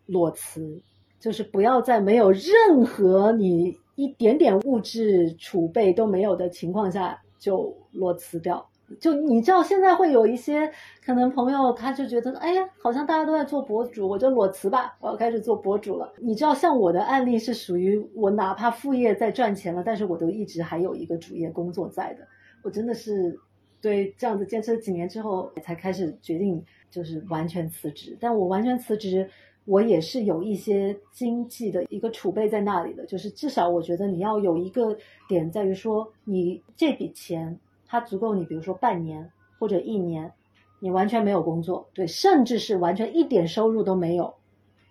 [0.08, 0.82] 裸辞，
[1.20, 8.68] 就是不要在没有任何你一点点物质储备都没有的情况下就裸辞掉。
[9.00, 10.72] 就你知道现在会有一些
[11.06, 16.12] 可能朋友他就觉得，哎呀，好像大家都在做博主，我就裸辞吧，我要开始做博主了。
[16.18, 22.26] 你知道像我的案例是属于我哪怕副业在赚钱了，但是我都一直还有一个主业工作在的。
[22.64, 23.38] 我真的是
[23.82, 28.18] 对这样子坚持了几年之后，才开始决定就是完全辞职。
[28.20, 29.30] 但我完全辞职，
[29.66, 33.06] 我也是有一些经济的一个储备在那里的。
[33.06, 34.98] 就是至少我觉得你要有一个
[35.28, 40.32] 点在于说，你这笔钱它足够你，比如说半年或者一年，
[40.80, 44.34] 你完全没有工作，对，甚至是完全一点收入都没有，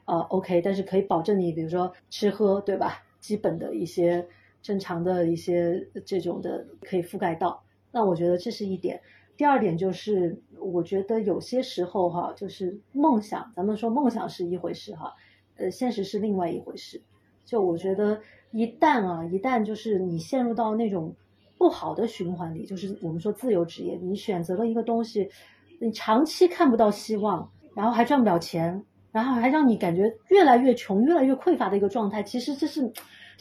[0.04, 3.02] 呃，OK，但是可以保证你，比如说吃喝，对吧？
[3.18, 4.28] 基本的一些。
[4.62, 9.00] 正常的一些这种的可以覆盖到，那我觉得这是一点。
[9.36, 15.12] 第二点就是，我觉得有些时候哈，就是梦想，咱们说梦想是一回事哈，
[15.56, 17.02] 呃，现实是另外一回事。
[17.44, 18.20] 就我觉得，
[18.52, 21.12] 一旦啊，一旦就是你陷入到那种
[21.58, 25.28] 不好的循环里，就是我们说自由职业，你选择了一个东西，
[25.80, 32.92] 你长期看不到希望，然后还赚不了钱，然后还让你感觉越来越穷、越来越匮乏的一个状态，其实这是。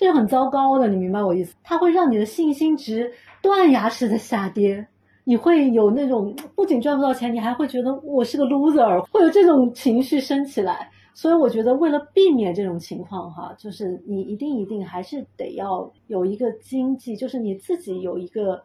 [0.01, 1.53] 这是很糟糕的，你明白我意思？
[1.61, 4.87] 它会让你的信心值断崖式的下跌，
[5.25, 10.89] 你会有那种不仅赚不到钱，你还会觉得我是个 loser，会有这种情绪升起来。
[11.13, 18.59] 所以我觉得，为了避免这种情况，哈，就是你一定一定还是得要有一个经济，就是你自己有一个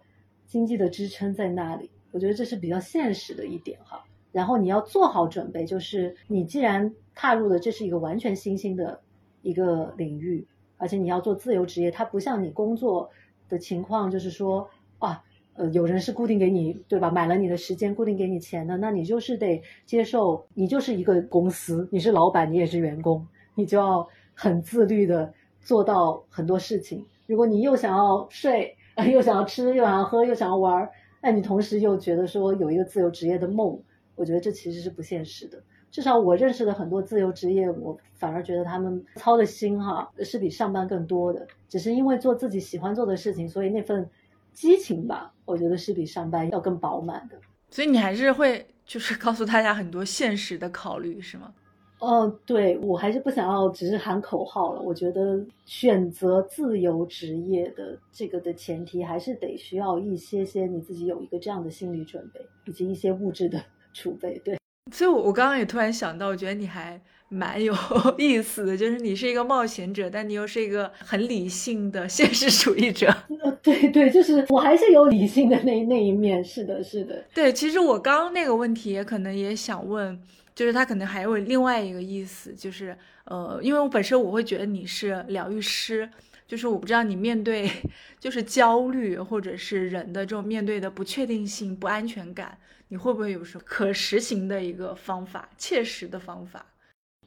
[0.46, 1.90] 经济的支撑在那里。
[2.12, 4.02] 我觉得这是比较现实的一点，哈。
[4.32, 8.98] 然后你要做好准备，就是你既然踏入了这是一个完全新兴的
[9.42, 10.46] 一个领域。
[10.78, 13.10] 而且你要做自由职业，它不像你工作
[13.48, 15.22] 的情况，就是说啊，
[15.54, 17.10] 呃，有人是固定给你，对吧？
[17.10, 27.04] 买了你的时间，固定给你钱的，那你就是得接受，你就是一个公司，你是老板，你也是员工，你就要很自律的做到很多事情。
[27.26, 28.76] 如果你又想要睡，
[29.10, 30.88] 又想要吃，又想要喝，又想要玩，
[31.22, 33.80] 那你同时又觉得说有一个自由职业的梦，
[34.14, 35.62] 我觉得这其实是不现实的。
[35.96, 44.06] 至少我认识的很多自由职业，我反而觉得他们操的心哈是比上班更多的，只是因为做自己喜欢做的事情，所以那份
[44.52, 47.38] 激情吧，我觉得是比上班要更饱满的。
[47.70, 51.50] 所以你还是会就是告诉大家很多现实的考虑，是吗？
[51.98, 54.82] 哦，对我还是不想要只是喊口号了。
[54.82, 63.58] 我觉得选择自由职业的这个的前提，还是得需要一些些你自己有一个这样的心理准备，以及一些物质的
[63.94, 64.38] 储备。
[64.44, 64.58] 对，
[64.92, 67.74] 所以，我我刚刚也突然想到，我觉得你还蛮有
[68.18, 73.08] 意思的，就是你是一个冒险者，但你又是一个很理性的现实主义者。
[73.42, 76.44] 呃，对对，就是我还是有理性的那那一面。
[76.44, 77.24] 是的，是的。
[77.34, 80.20] 对，其实我刚刚那个问题也可能也想问。
[80.54, 86.08] 就是他可能还有另外一个意思，就是呃，因为我本身我会觉得你是疗愈师，
[86.48, 87.70] 就是我不知道你面对
[88.18, 92.56] 就是焦虑或者是人的这种面对的不确定性、不安全感，
[92.88, 96.64] 你会不会有什么可实行的一个方法、切实的方法？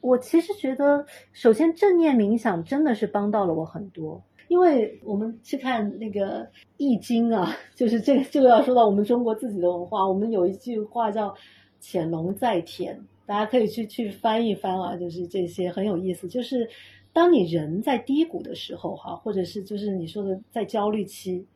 [0.00, 6.42] 我其实觉得，首先正念冥想真的是帮到了我很多，因为我们去看那个
[6.78, 11.34] 《易经》啊， 就是这个这个要说到我们中国自己的文化，我们有一句话叫
[11.80, 12.98] “潜龙在田”。
[13.26, 16.26] 大家可以去去翻一翻啊，就是这些很有意思。
[16.26, 16.68] 就是
[17.12, 21.46] 当你人在低谷的时候，哈，或者是就是你说的在焦虑期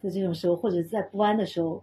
[0.00, 1.82] 的这种时候，或者在不安的时候，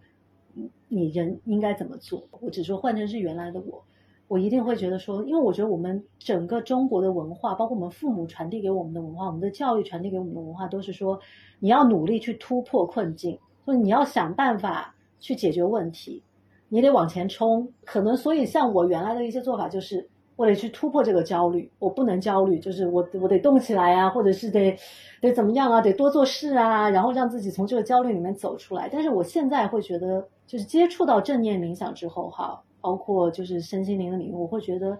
[0.87, 2.27] 你人应该怎么做？
[2.41, 3.83] 我只说换成是原来的我，
[4.27, 11.19] 我一定会觉得说，因为我觉得我们整个中国的文化，包括我们父母传递给我们的文化，我们的教育传递给我们的文化，都是说
[11.59, 16.23] 你要努力去突破困境，说你要想办法去解决问题。
[16.67, 24.75] 你得往前冲，可能所以像我原来的一些做法，就是我得去突破这个焦虑，我不能焦虑，就是我我得动起来啊，或者是得
[25.21, 28.89] 得怎么样啊，得多做事啊，然后让自己从这个焦虑里面走出来。
[28.91, 34.99] 但是我现在会觉得，就是接触到正念冥想之后，哈，包括就是身心灵的领域，我会觉得，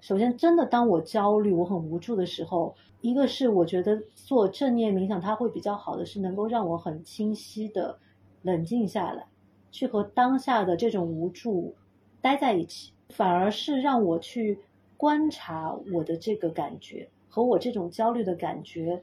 [0.00, 7.98] 首先真的当我焦虑、我很无助的时候，一个是我觉得做正念冥想，它会比较好的是能够让我很清晰的
[8.42, 9.26] 冷静下来。
[9.72, 11.74] 去和当下的这种无助
[12.22, 14.58] 待在一起，反而是让我去
[14.96, 19.02] 观察我的这个感觉和我这种焦虑的感觉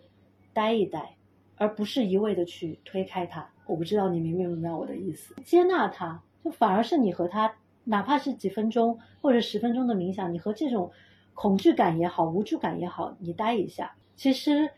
[0.52, 1.16] 待一待，
[1.58, 3.48] 而不是一味的去推开它。
[3.66, 5.36] 我不知道你明不明白我的意思？
[5.44, 7.54] 接纳它，就反而是你和他，
[7.86, 10.92] 哪怕是几分钟或者十分钟的冥想，你和这种
[11.34, 14.70] 恐惧感也好、无助感也好，你待一下，其实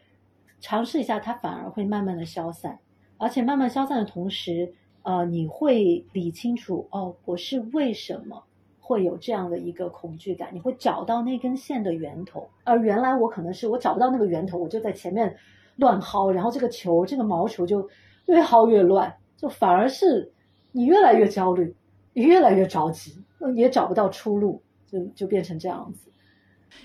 [0.59, 2.79] 尝试一下，它反而会慢慢的消散，
[3.17, 4.73] 而且慢慢消散的同时。
[5.07, 8.43] 呃，你会理清楚哦，我是为什么
[8.79, 10.49] 会有这样的一个恐惧感？
[10.51, 15.37] 你会找到那根线的源头，而原来我可能是我找不到那个源头，我就在前面
[15.75, 17.87] 乱薅，然后这个球，这个毛球就
[18.27, 20.31] 越薅越乱，就反而是
[20.71, 21.75] 你越来越焦虑，
[22.13, 23.23] 越来越着急，
[23.55, 26.09] 也找不到出路，就就变成这样子。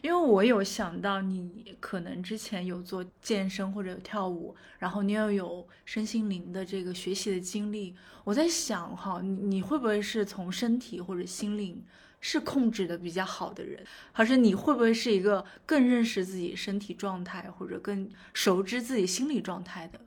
[0.02, 11.82] 因为我有想到你可能之前有做健身或者有跳舞，然后你又有身心灵的这个学习的经历，我在想哈，你你会不会是从身体或者心灵
[12.20, 19.98] 是控制的比较好的人，还是你会不会是一个更认识自己身体状态或者更熟知自己心理状态的，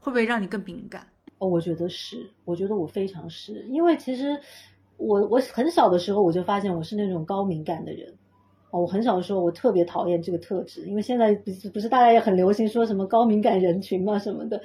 [0.00, 1.06] 会不会让你更敏感？
[1.38, 4.38] 哦，我觉得是，我觉得我非常是，因为其实
[4.96, 8.12] 我我很小的时候我就发现我是那种高敏感的人。
[8.70, 14.60] 哦，我很小的时候，我特别讨厌这个特质，因为现在不是不是大家也很流行说什么高敏感人群嘛什么的，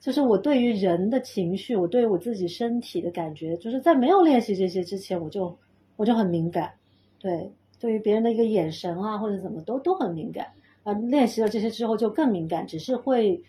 [0.00, 5.52] 就是我对于人的情绪，我对于我自己身体的感觉，就是在没有练习这些之前，我就
[5.96, 6.72] 我就很敏感，
[7.18, 10.46] 对，对于别人的一个眼神啊或者怎么都都很敏感
[10.84, 13.42] 啊，练习了这些之后就更敏感，只是会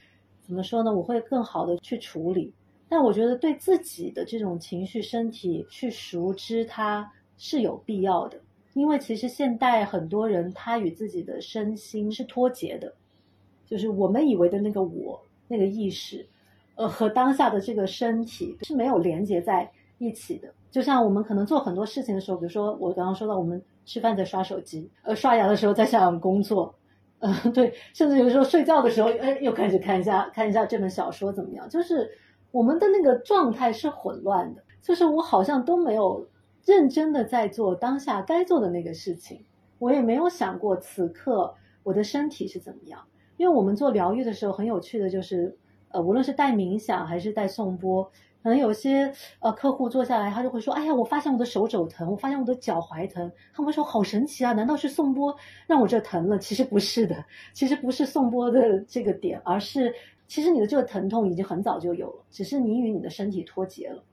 [0.50, 0.92] 怎么说呢？
[0.92, 2.52] 我会更好的去处理，
[2.90, 7.08] 但我觉得对自己的这种情绪、身体去熟知它
[7.38, 8.40] 是有必要的。
[8.74, 12.92] 因为其实现代很多人他与自己的身心是脱节的，
[13.68, 16.26] 就是我们以为的那个我那个意识，
[16.74, 20.52] 呃，和当下的这个身体是没有连接在一起的。
[20.72, 26.74] 就像我们可能做很多事情的时候，比如说我刚刚说到，我们吃饭在刷手机，呃，刷牙的时候在想工作，
[27.20, 31.68] 嗯， 对，甚至有时候睡觉的时候，哎，又开始看一下看一下这本小说怎么样？
[31.70, 32.10] 就是
[32.52, 36.28] 我们的那个状态是混乱的，就是我好像都没有。
[36.66, 39.44] 认真的在做当下该做的那个事情，
[39.80, 43.02] 我也没有想过此刻我的身体是怎么样。
[43.38, 45.58] 因为我们做疗愈的时候，很有趣的就是，
[45.88, 48.12] 呃，无论是带冥想还是带颂钵，
[48.42, 55.36] 可能有些呃客户坐下来，他就会说：“哎呀，我发现我的手肘疼，我发现我的脚踝疼。”他们会说：“好神奇啊，难道是颂钵
[55.68, 59.94] 让我这疼了？”其实不是的，其实不是颂钵的这个点，而是
[60.28, 64.04] 其实你的这个疼痛已经很早就有了，只是你与你的身体脱节了。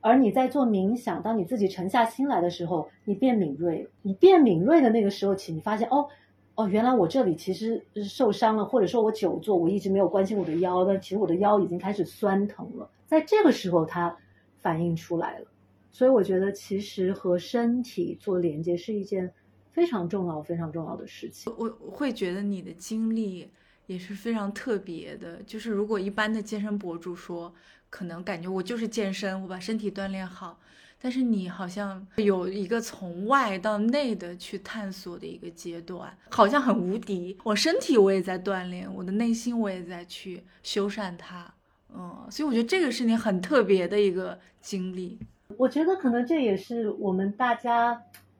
[0.00, 3.90] 而你在做冥想，当你自己沉下心来的时候，你变敏锐了。
[4.02, 6.06] 你变敏锐的那个时候起，你发现哦
[6.54, 12.88] 哦，原来我这里其实受伤了，或者说我久坐，我一直没有关心我的腰，但其实我的腰已经开始酸疼了。
[13.08, 14.14] 在这个时候，它
[14.60, 15.46] 反映出来了。
[15.90, 19.32] 所以我觉得，其实和身体做连接是一件
[19.72, 21.50] 非常重要、非常重要的事情。
[21.56, 23.50] 我会觉得你的经历
[23.86, 25.42] 也是非常特别的。
[25.44, 27.52] 就是如果一般的健身博主说，
[27.88, 30.60] 可能感觉我就是健身，我把身体锻炼好，
[31.00, 37.36] 但是你好像有一个从外到内的去探索的一个阶段，好像很无敌。
[37.42, 41.54] 我身体我也在锻炼，我的内心我也在去修缮它。
[41.94, 45.18] 嗯，所以我觉得这个是你很特别的一个经历。
[45.56, 47.94] 我觉得可能这也是我们大家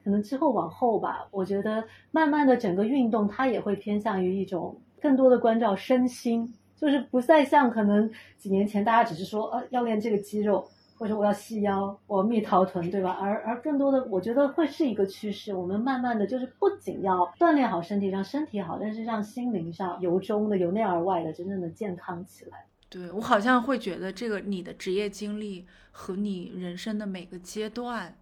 [0.05, 6.53] 可能之后往后吧，我觉得慢慢的整个运动它也会偏向于一种更多的关照身心。
[6.77, 10.65] 就是不再像可能几年前大家只是说，呃，要练这个肌肉，
[10.97, 13.19] 或者我要细腰，我蜜桃臀，对吧？
[13.21, 15.53] 而而更多的，我觉得会是一个趋势。
[15.53, 22.65] 我们慢慢的就是不仅要锻炼好身体，让身体好，但是让心灵上由衷的、由内而外的真正的健康起来。
[22.91, 28.17] 对我好像会觉得，这个你的职业经历和你人生的每个阶段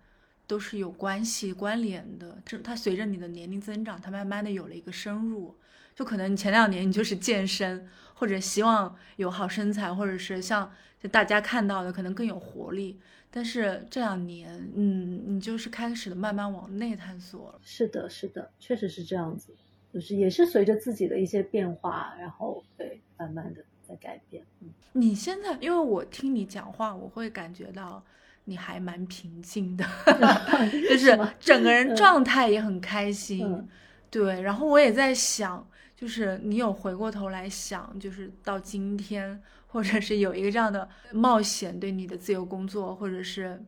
[0.47, 2.39] 都是有关系、关联的。
[2.45, 5.57] 这它随着你的年龄增长，它慢慢的有了一个深入。
[5.95, 13.01] 就可能你前两年你就是健身，或者希望有好身材，或者是像就大家看到的可能更有活力。
[13.31, 17.59] 但是这两年，嗯，你就是开始的慢慢往内探索了。
[17.63, 19.55] 是的，是的，确实是这样子，
[19.93, 24.45] 就是也是随着自己的一些变化，然后对，慢慢的在改变。
[24.61, 28.05] 嗯，你现在因为我听你讲话，我会感觉到
[28.45, 29.85] 你还蛮平静的，
[30.89, 33.69] 就是整个人状态也很开心。
[34.11, 35.67] 对，然后我也在想。
[35.97, 43.65] 就是你有回过头来想，就是到今天，或者是有一个这样的冒险，对你的自由工作，或者是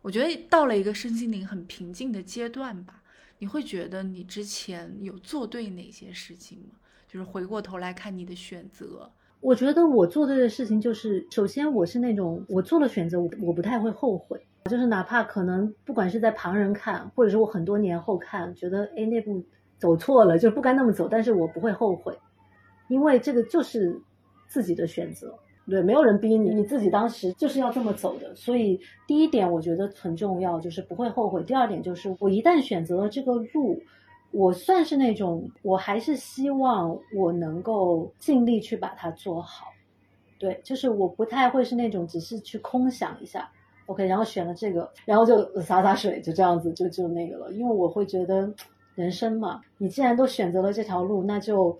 [0.00, 3.02] 我觉得到了一个身心灵很平静的阶段吧，
[3.40, 6.76] 你会觉得你之前有做对哪些事情吗？
[7.08, 9.10] 就是回过头来看你的选择，
[9.42, 14.40] 我觉得我做对的事情就是，首先我是那种我做了选择，我我不太会后悔，
[14.70, 19.44] 就是哪怕可能不管是在旁人看，或者是我很多年后看，觉得哎那步。
[19.78, 22.16] 走错了就不该那么走，但是我不会后悔，
[22.86, 24.00] 因为这个就是
[24.46, 25.34] 自己的选择，
[25.66, 28.32] 对，没有人逼你，你自己当时就是要这么走的。
[28.36, 28.78] 所以
[29.08, 31.42] 第一点我觉得很重要，就是不会后悔。
[31.42, 33.82] 第二点就是我一旦选择了这个路，
[34.32, 39.66] 我算是那种，我还是希望我能够尽力去把它做好。
[40.38, 43.50] 对，就是我不太会是那种只是去空想一下
[43.86, 48.52] ，OK，然后选了这个，然后就洒洒水，就这样子就就那个了，因为我会觉得。
[48.94, 51.74] 人生嘛，你既然都选择了这条路，那就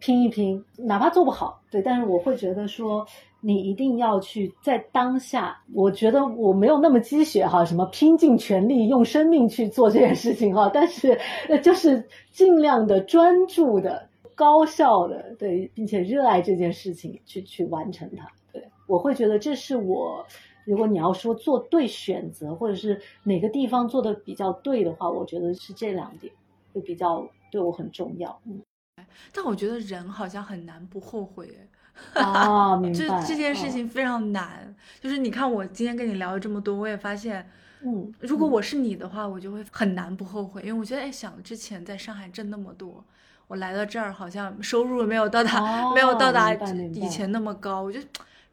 [0.00, 1.82] 拼一拼，哪怕做不好，对。
[1.82, 3.06] 但是我会觉得说，
[3.42, 5.62] 你一定要去在当下。
[5.74, 10.70] 我觉得我没有那么鸡血哈，什么拼尽全力用生命去做这件事情哈。
[10.72, 11.20] 但是
[11.62, 18.26] 就是尽量的专注的、高效的，对，并且热爱这件事情去去完成它。
[18.52, 20.24] 对我会觉得这是我。
[20.64, 26.32] 如果你要说做对选择，或者是哪个地方做的比较对的话，我觉得是这两点
[26.72, 28.40] 会比较对我很重要。
[28.46, 28.62] 嗯，
[29.34, 31.48] 但我觉得人好像很难不后悔。
[32.14, 32.98] 啊， 明白。
[32.98, 34.74] 这这件事情非常难。
[35.00, 37.50] 就是你看，我今天跟你聊了这么多，我也发现，
[37.84, 43.04] 嗯，如果我是你的话，我就会很难不后悔，因为我觉得，哎，想之前在上海挣那么多，
[43.48, 48.00] 我来到这儿好像收入没有到达，没有到达以前那么高，我就。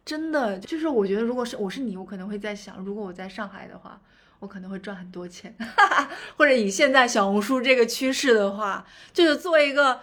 [0.05, 4.01] 真的就是，我觉得如果是我是你，我可能会在想，如果我在上海的话，
[4.39, 5.53] 我可能会赚很多钱，
[6.35, 8.83] 或者以现在小红书这个趋势的话，
[9.13, 9.99] 就是做一个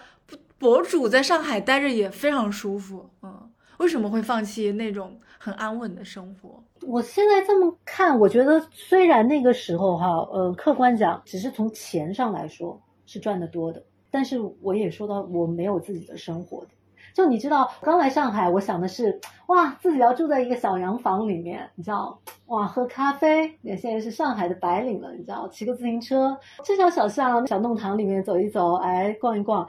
[0.59, 3.09] 博主，在上海待着也非常舒服。
[3.23, 6.63] 嗯，为什么会放弃那种很安稳的生活？
[6.83, 16.69] 我现在这么看，我觉得虽然那个时候哈，呃，客观讲，只是从钱上来说是赚的多的，但是我也说到我没有自己的生活的。
[17.15, 29.67] 就你知道，刚来上海，我想的是，哇，自己要住在一个小洋房里面，你知道，哇，喝咖啡，也现在是上海的白领了，你知道，骑个自行车，这条小巷、小弄堂里面走一走，哎，逛一逛，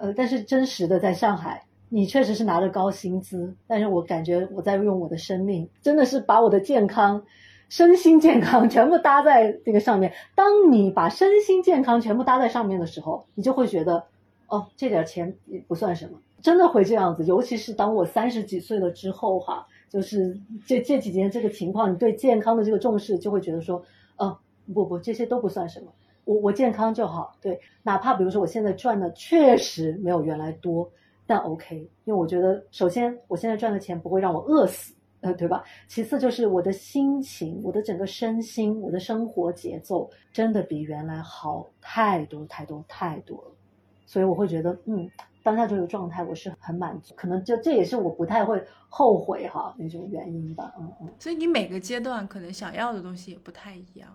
[0.00, 7.22] 呃，但是真实的在上海，你确实是拿着高薪资，但是我感觉我在用我的生命，真的是把我的健康、
[7.68, 10.12] 身心健康 全部搭在这个上面。
[10.34, 14.04] 当你把身心健康全部搭在上面的时候，你就会觉得，
[14.48, 16.18] 哦，这点钱也不算什么。
[16.40, 23.82] 真的会这样子，尤其是当我三十几岁了之后，哈，就是这这几年这个情况，你对健康的这个重视，就会觉得说，
[24.16, 24.38] 呃，
[24.72, 25.86] 不不，这些都不算什么，
[26.28, 30.86] 我我健康就好，对，哪怕比如说我现在赚的确实没有原来多，
[31.26, 31.74] 但 OK，
[32.04, 35.64] 因为我觉得首先我现在赚的钱不会让我饿死，呃，对吧？
[35.86, 43.52] 其次就是我的心情，我的整个身心，我的生活节奏，真的比原来好太多太多太多了。
[44.04, 45.10] 所以我会觉得，嗯，
[45.42, 50.74] 当下这个状态我是很满足，可能就这也是我不太会后悔哈那种原因吧。
[50.78, 51.08] 嗯嗯。
[51.18, 54.10] 所以你每个阶段可能想要的东西也不太一样。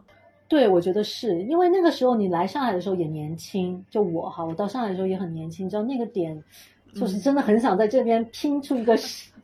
[0.54, 6.40] 对，我觉得是因为那个时候你来上海的时候也年轻，就我哈，我到上海的时候也很年轻，知道那个点，
[6.94, 8.94] 就是真的很想在这边拼出一个，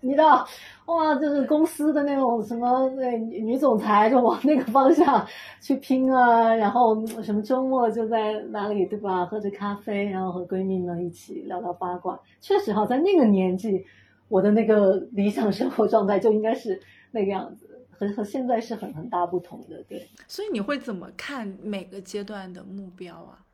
[0.01, 0.45] 你知道。
[0.85, 5.25] 哇，就是公司的那种什么那女总裁，就往那个方向
[5.59, 6.53] 去拼啊！
[6.53, 9.25] 然后什么周末就在哪里，对吧？
[9.25, 12.19] 喝着咖啡，然后和闺蜜们一起聊聊八卦。
[12.39, 13.83] 确实哈，在那个年纪，
[14.29, 16.79] 我的那个理想生活状态就应该是
[17.11, 17.67] 那个样子，
[17.99, 19.83] 和和现在是很很大不同的。
[19.83, 23.45] 对，所以你会怎么看每个阶段的目标啊？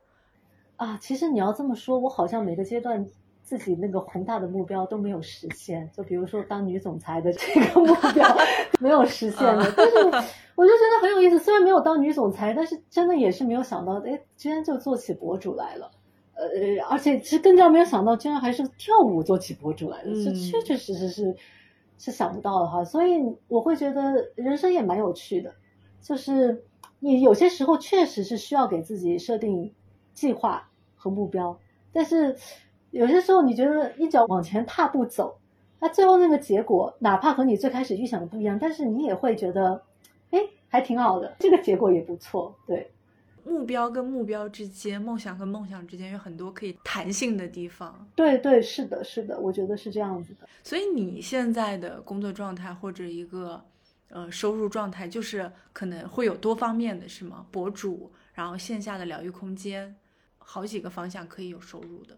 [0.76, 3.06] 啊，其实你要这么说，我好像每个阶段。
[3.46, 8.36] 自己那个宏大的目标都没有实现，就比如说当女总裁的这个目标
[8.82, 9.98] 没有实现的，但是
[10.56, 11.38] 我就觉得很有意思。
[11.38, 15.92] 虽然没有当女总裁，但是真的也是没有想到，哎，居然就做起博主来了。
[16.34, 21.36] 呃，而且其实更加没有想到，居然还是跳舞做起博主来了，是确确实实是
[21.98, 22.84] 是想不到的哈。
[22.84, 25.54] 所以我会觉得人生也蛮有趣的，
[26.02, 26.64] 就是
[27.00, 29.74] 你有些时候确实是需要给自己设定
[30.14, 31.60] 计划和目标，
[31.92, 32.36] 但是。
[32.92, 35.38] 有些时候你觉得一脚往前踏步走，
[35.82, 39.84] 那最后那个结果哪怕和你最开始预想的不一样，但是你也会觉得，
[40.32, 40.40] 哎，
[40.70, 42.56] 还挺好的，这个结果也不错。
[42.66, 42.94] 对，
[43.46, 48.06] 目标跟目标之间，梦想跟梦想之间有很多可以弹性的地方。
[48.16, 50.48] 对对，是的，是的，我觉得是这样子的。
[50.64, 53.64] 所以你现在的工作状态或者一个
[54.10, 57.46] 呃收入状态，就是可能会有多方面的是吗？
[57.52, 59.96] 博主，然后线下的疗愈空间，
[60.40, 62.18] 好几个方向可以有收入的。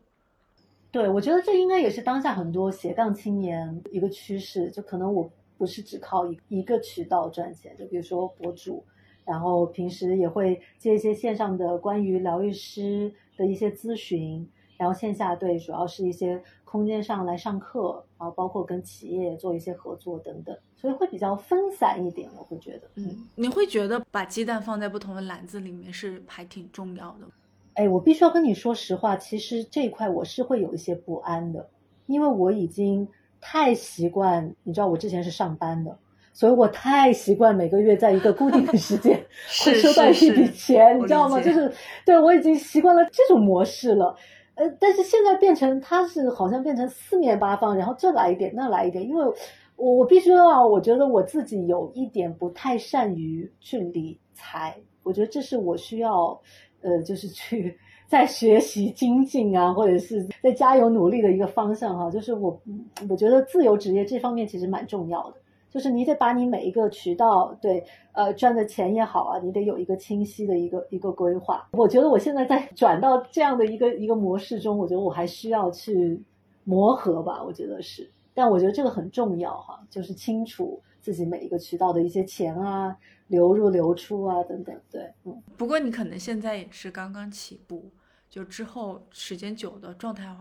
[0.89, 8.83] 对，我觉得这应该也是当下很多斜杠青年一个趋势，就可能我不是只靠一一个渠道赚钱，就比如说博主，
[9.27, 27.27] 然后平时也会接一些线上的关于疗愈师的一些咨询，然后线下对主要是一些空间上来上课，然后包括跟企业做一些合作等等，所以会比较分散一点，我会觉得，嗯，你会觉得把鸡蛋放在不同的篮子里面是还挺重要的。
[27.73, 31.69] 哎，我必须要跟你说实话，其实这一块我是会有一些不安的，
[32.05, 33.07] 因为我已经
[33.39, 35.97] 太习惯，你知道我之前是上班的，
[36.37, 39.19] 所以我太习惯每个月在一个固定的时间
[39.65, 41.41] 会收到一笔钱，你知道吗？
[41.41, 41.73] 就是
[42.05, 44.15] 对我已经习惯了这种模式了。
[44.53, 49.25] 呃，但是现在变成它是好像变成四面八方，然后这来一点，那来一点，因为
[49.77, 56.39] 我我必须啊，我觉得我自己有一点不太善于去理财，我觉得这是我需要。
[56.83, 57.75] 呃，就是去
[58.07, 62.09] 在学习精进啊，或者是在加油努力的一个方向哈。
[62.09, 62.57] 就是我，
[63.09, 65.37] 我觉得自由职业这方面其实蛮重要的。
[65.69, 71.67] 就是你得把你每一个渠道，对，呃，赚的钱也好啊，你得有一个清晰的一个一个规划。
[71.71, 76.23] 我觉得我现在在 转到这样的一个一个模式中，我觉得我还需要去
[76.63, 77.43] 磨合吧。
[77.43, 82.95] 我觉得是，但我觉得这个很重要哈，就是清楚自己每一个渠道的一些钱啊。
[83.27, 85.43] 流入流出啊，等等，对，嗯。
[85.57, 87.83] 不过你可能现在也是刚刚起步，
[88.29, 90.33] 就之后时间久的状态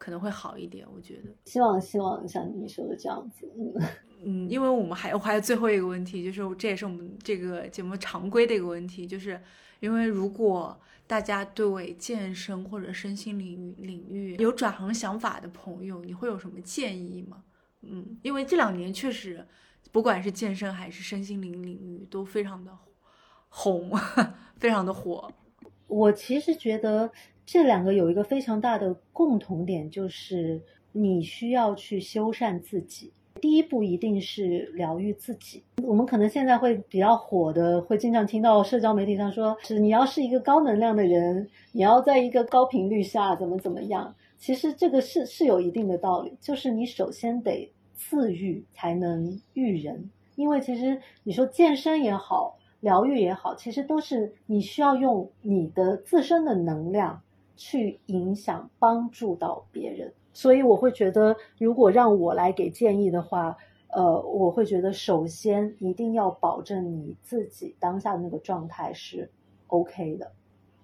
[0.00, 1.28] 可能会好一点，我觉得。
[1.44, 3.74] 希望希望像你说的这样子，嗯
[4.24, 9.38] 嗯，因为我们还有还有最后一个问题，就是这也是我们这个节目常规的一个问题，就是
[9.80, 17.44] 因为如果大家对健身或者身心领域领域有转行想法的朋友，你会有什么建议吗？
[17.82, 19.46] 嗯，因为这两年确实。
[19.92, 22.70] 不管是健身还是身心灵领域，都非常的
[23.48, 23.90] 红，
[24.56, 25.32] 非常的火。
[25.88, 27.10] 我其实觉得
[27.46, 30.60] 这两个有一个非常大的共同点，就是
[30.92, 33.12] 你需要去修缮自己。
[33.40, 35.62] 第一步一定是疗愈自己。
[35.82, 44.14] 我们可能现在会比较火的，会经常听到社交媒体上说，是你要是一个高能量的人，你要在一个高频率下怎么怎么样。
[44.38, 47.70] 其实这个是是有一定的道理，就是你首先得。
[48.02, 57.20] 自愈才能育人，因为其实你说健身也好，疗愈也好，其实都是你需要用你的自身的能量
[57.60, 60.10] 去影响、帮助到别人。
[60.32, 63.54] 所以我会觉得，如果让我来给建议的话，
[63.88, 69.30] 呃，我会觉得首先一定要保证你自己当下的那个状态是
[69.66, 70.32] OK 的，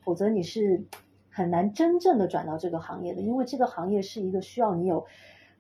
[0.04, 0.84] 否则你是
[1.30, 5.04] 很难真正的转到这个行业的，因为这个行业是一个需要你有。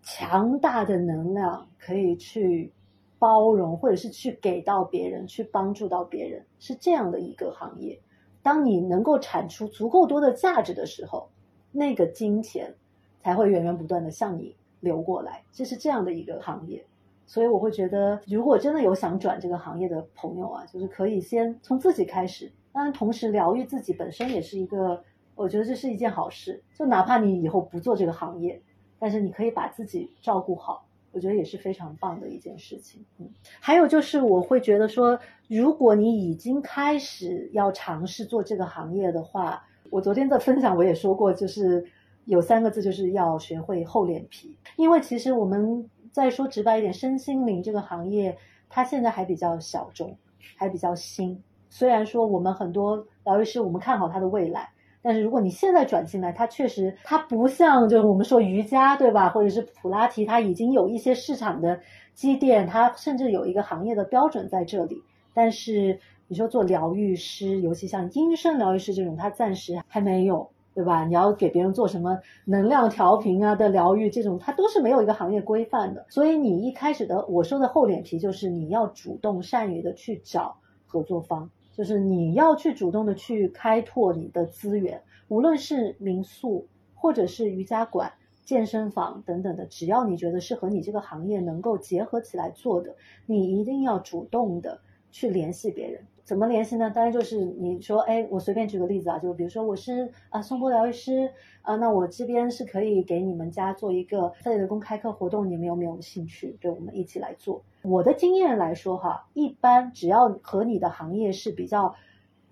[0.08, 2.72] 强大的能量可以去
[3.18, 8.00] 包容，或者是去给到别人，去帮助到别人，是这样的一个行业。
[8.46, 11.28] 当你能够产出足够多的价值的时候，
[11.72, 12.72] 那个金钱
[13.20, 15.42] 才会源源不断的向你流过来。
[15.50, 16.86] 这是这样的一个行业。
[17.26, 22.52] 所以我会觉得，如果真的有想转这个行业的朋友啊，就是可以先从自己开始。
[22.70, 25.02] 当然，同时疗愈自己本身也是一个，
[25.34, 26.62] 我觉得这是一件好事。
[26.78, 28.62] 就哪怕你以后不做这个行业，
[29.00, 30.86] 但是你可以把自己照顾好，
[31.16, 33.02] 我觉得也是非常棒的一件事情。
[33.18, 33.26] 嗯，
[33.58, 41.84] 还有就是我会觉得说，如果你已经开始要尝试做这个行业的话，我昨天的分享我也说过，就是
[42.26, 45.88] 有三个字，就是要学会厚脸皮，因为其实我们。
[46.12, 48.34] 再说直白一点，身心灵这个行业，
[48.70, 50.16] 它现在还比较小众，
[50.56, 51.38] 还比较新。
[51.68, 54.66] 虽然说我们很多疗愈师，我们看好它的未来，
[55.02, 61.80] 但是如果你现在转进来，它确实它不像就是我们说瑜伽对吧，或者是普拉提，它已经有一些市场的
[62.14, 65.02] 积淀，它甚至有一个行业的标准在这里。
[65.32, 70.48] 但是你说做疗愈师，尤其像音声疗愈师这种，它暂时还没有。
[70.76, 71.06] 对吧？
[71.06, 76.04] 你要给别人做什么能量调频啊的疗愈，这种它都是没有一个行业规范的。
[76.10, 88.14] 所以你一开始的我说的厚脸皮，就是你要主动善于的去找合作方，就是你要去主动的去开拓你的资源，无论是民宿或者是瑜伽馆、
[88.44, 92.96] 健身房等等的，只要你觉得是和你这个行业能够结合起来做的，
[93.26, 96.06] 你一定要主动的去联系别人。
[96.26, 96.90] 怎么联系呢？
[96.90, 106.58] 当然就是你说，哎，我随便举个例子啊，就比如说我是啊松波疗愈师啊，那我这边是可以给你们家做一个这类的公开课活动，你们有没有兴趣？
[106.60, 107.62] 对我们一起来做。
[107.82, 111.94] 我的经验来说哈，一般只要和你的行业是比较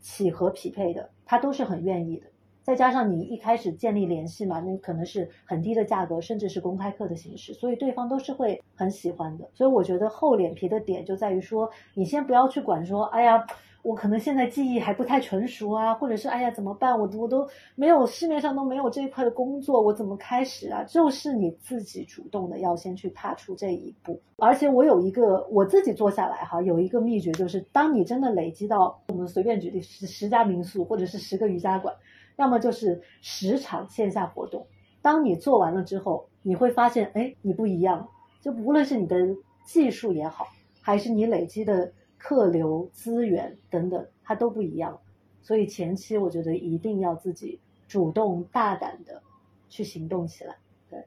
[0.00, 2.26] 契合匹配的，他都是很愿意的。
[2.64, 9.46] 再加上你一开始建立联系嘛，那可能是很低的价格，甚至是公开课的形式，所以对方都是会很喜欢的。
[9.52, 13.46] 所以我觉得厚脸皮的点就在于说，你先不要去管说，哎呀，
[13.82, 20.82] 我可能现在记忆还不太成熟啊，或者是哎呀怎么办，我我都没有市面上都没有这一块的工作，我怎么开始啊？
[20.84, 24.18] 就是你自己主动的要先去踏出这一步。
[24.38, 31.94] 而且我有一个我自己做下来哈，有一个秘诀，就是当你真的累积到，我们随便举例十十家民宿或者是十个瑜伽馆。
[32.36, 34.66] 要么就是十场线下活动，
[35.00, 38.08] 当你做完了之后，你会发现，哎，你不一样。
[38.40, 39.16] 就无论是你的
[39.64, 40.46] 技术也好，
[40.82, 44.98] 还是你累积的客流资源等等，它都不一样。
[45.42, 49.22] 所以前期我觉得一定要自己主动大胆的
[49.68, 50.56] 去行动起来。
[50.90, 51.06] 对，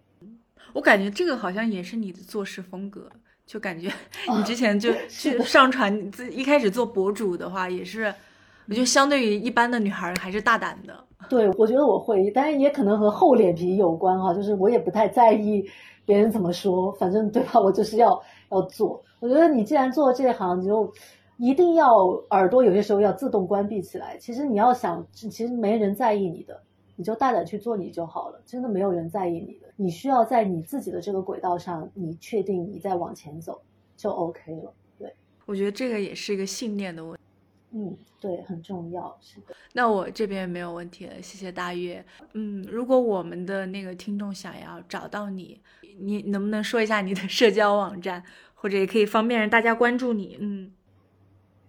[0.73, 3.11] 我感觉这个好像也是你的做事风格，
[3.45, 3.91] 就感觉
[4.36, 8.13] 你之前就 去上传自一开始做博主的话也是。
[8.68, 11.03] 我觉得相对于一般的女孩还是大胆的。
[11.30, 15.63] 对，我觉得我会，但是也可能和厚脸皮有关哈，就是我也不太在意
[16.05, 17.59] 别人怎么说，反正对吧？
[17.59, 19.03] 我就是要要做。
[19.20, 20.91] 我觉得你既然做这行，你就
[21.38, 21.88] 一定要
[22.30, 24.18] 耳朵有些时候要自动关闭起来。
[24.18, 26.61] 其实你要想，其实没人在意你的，
[26.95, 28.41] 你就大胆去做你就好了。
[28.45, 33.59] 真的没有人在意你的，你需要在你自己的这个轨道上，你确定你在往前走
[33.95, 34.72] 就 OK 了。
[34.99, 35.13] 对，
[35.45, 37.20] 我觉得这个也是一个信念的问题。
[37.80, 39.55] 嗯，对，很重要，是的。
[39.73, 42.03] 那我这边没有问题了，谢谢大月。
[42.34, 45.61] 嗯，如果我们的那个听众想要找到你，
[45.99, 48.23] 你能不能说一下你的社交网站，
[48.55, 50.38] 或者也可以方便让大家关注你？
[50.39, 50.71] 嗯，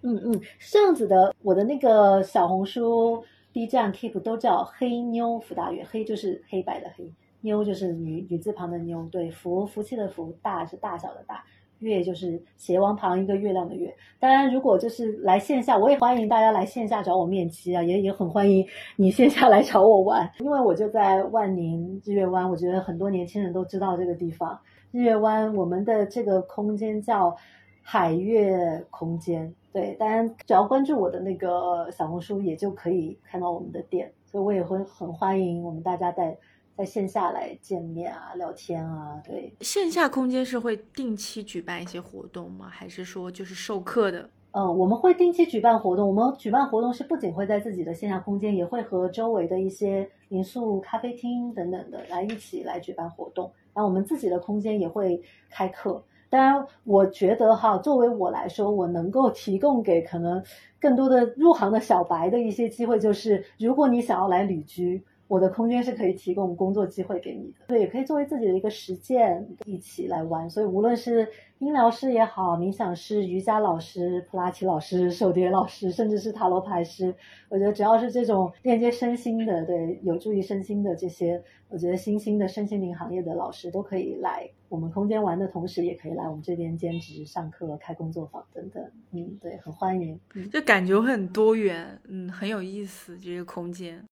[0.01, 11.45] 嗯嗯，是这样子的，我的那个小红书、B 站、Keep 都叫黑妞福大月，黑就是黑白的黑，妞就是女女字旁的妞，对，福福气的福，大是大小的大。
[11.81, 13.95] 月就是斜王旁一个月亮的月。
[14.19, 18.67] 当然，如果就是来线下，我也欢迎大家来线下找我面基啊，也也很欢迎
[18.97, 20.29] 你线下来找我玩。
[20.41, 24.59] 因为我就在万宁日月湾，我觉得很多年轻人都知道这个地方。
[24.91, 27.37] 日月湾，我们的这个空间叫
[27.83, 29.55] 海月空间。
[29.73, 34.11] 对，当然只要关注我的那个小红书，也就可以看到我们的店。
[34.25, 36.37] 所以我也会很欢迎我们大家在。
[36.79, 39.53] 在线下来见面啊，聊天啊，对。
[39.63, 42.69] 线下空间是会定期举办一些活动吗？
[42.71, 44.31] 还是说就是授课的？
[44.53, 46.07] 嗯，我们会定期举办活动。
[46.07, 53.51] 我们举办活动是不仅会在自己的线下空间，也会和周围的一些民宿、咖啡厅等等的来一起来举办活动。
[53.75, 55.21] 然后我们自己的空间也会
[55.51, 56.01] 开课。
[56.31, 60.41] 当然，我觉得哈，作为我来说，我能够提供给可能
[60.81, 65.03] 更多的入行的小白的一些机会，就是如果你想要来旅居。
[65.29, 70.49] 我的空间是可以提供工作机会给你的，对，也可以作为自己的一个实践，一起来玩。
[70.49, 77.15] 所以无论是音疗师也好，冥想师、瑜伽老师、普拉提老师、手碟老师，甚至是塔罗牌师，
[77.51, 88.83] 我觉得只要是这种链接身心的，对，有助于身心的这些，我觉得新兴的身心灵行业的老师都可以来我们空间玩的同时，也可以来我们这边兼职、上课、开工作坊等等。
[89.13, 90.19] 嗯，对，很欢迎。
[90.51, 94.03] 就感觉很多元，嗯，很有意思这个空间。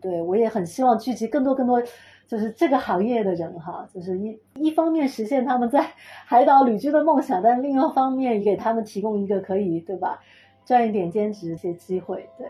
[0.00, 1.82] 对，我也很希望聚集更多更多，
[2.26, 5.84] 就是这个行业的人哈，就是一一方面实现他们在
[6.24, 10.20] 海岛旅居的梦想，但另一方面也给他们提供一个可以对吧，
[10.64, 12.28] 赚一点兼职一些机会。
[12.38, 12.46] 对，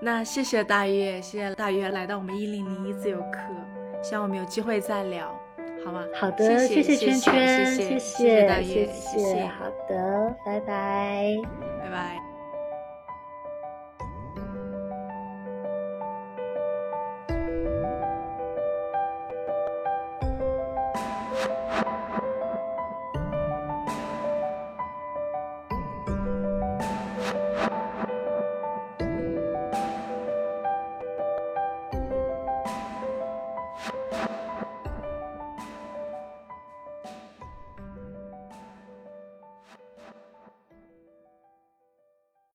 [0.00, 3.38] 那谢谢大月，谢谢大月来到我们一零零一自由课，
[4.02, 5.32] 希望我们有机会再聊，
[5.84, 6.04] 好吗？
[6.14, 11.36] 好的，谢谢圈圈，谢谢大月，谢谢，好的，拜拜，
[11.80, 12.31] 拜拜。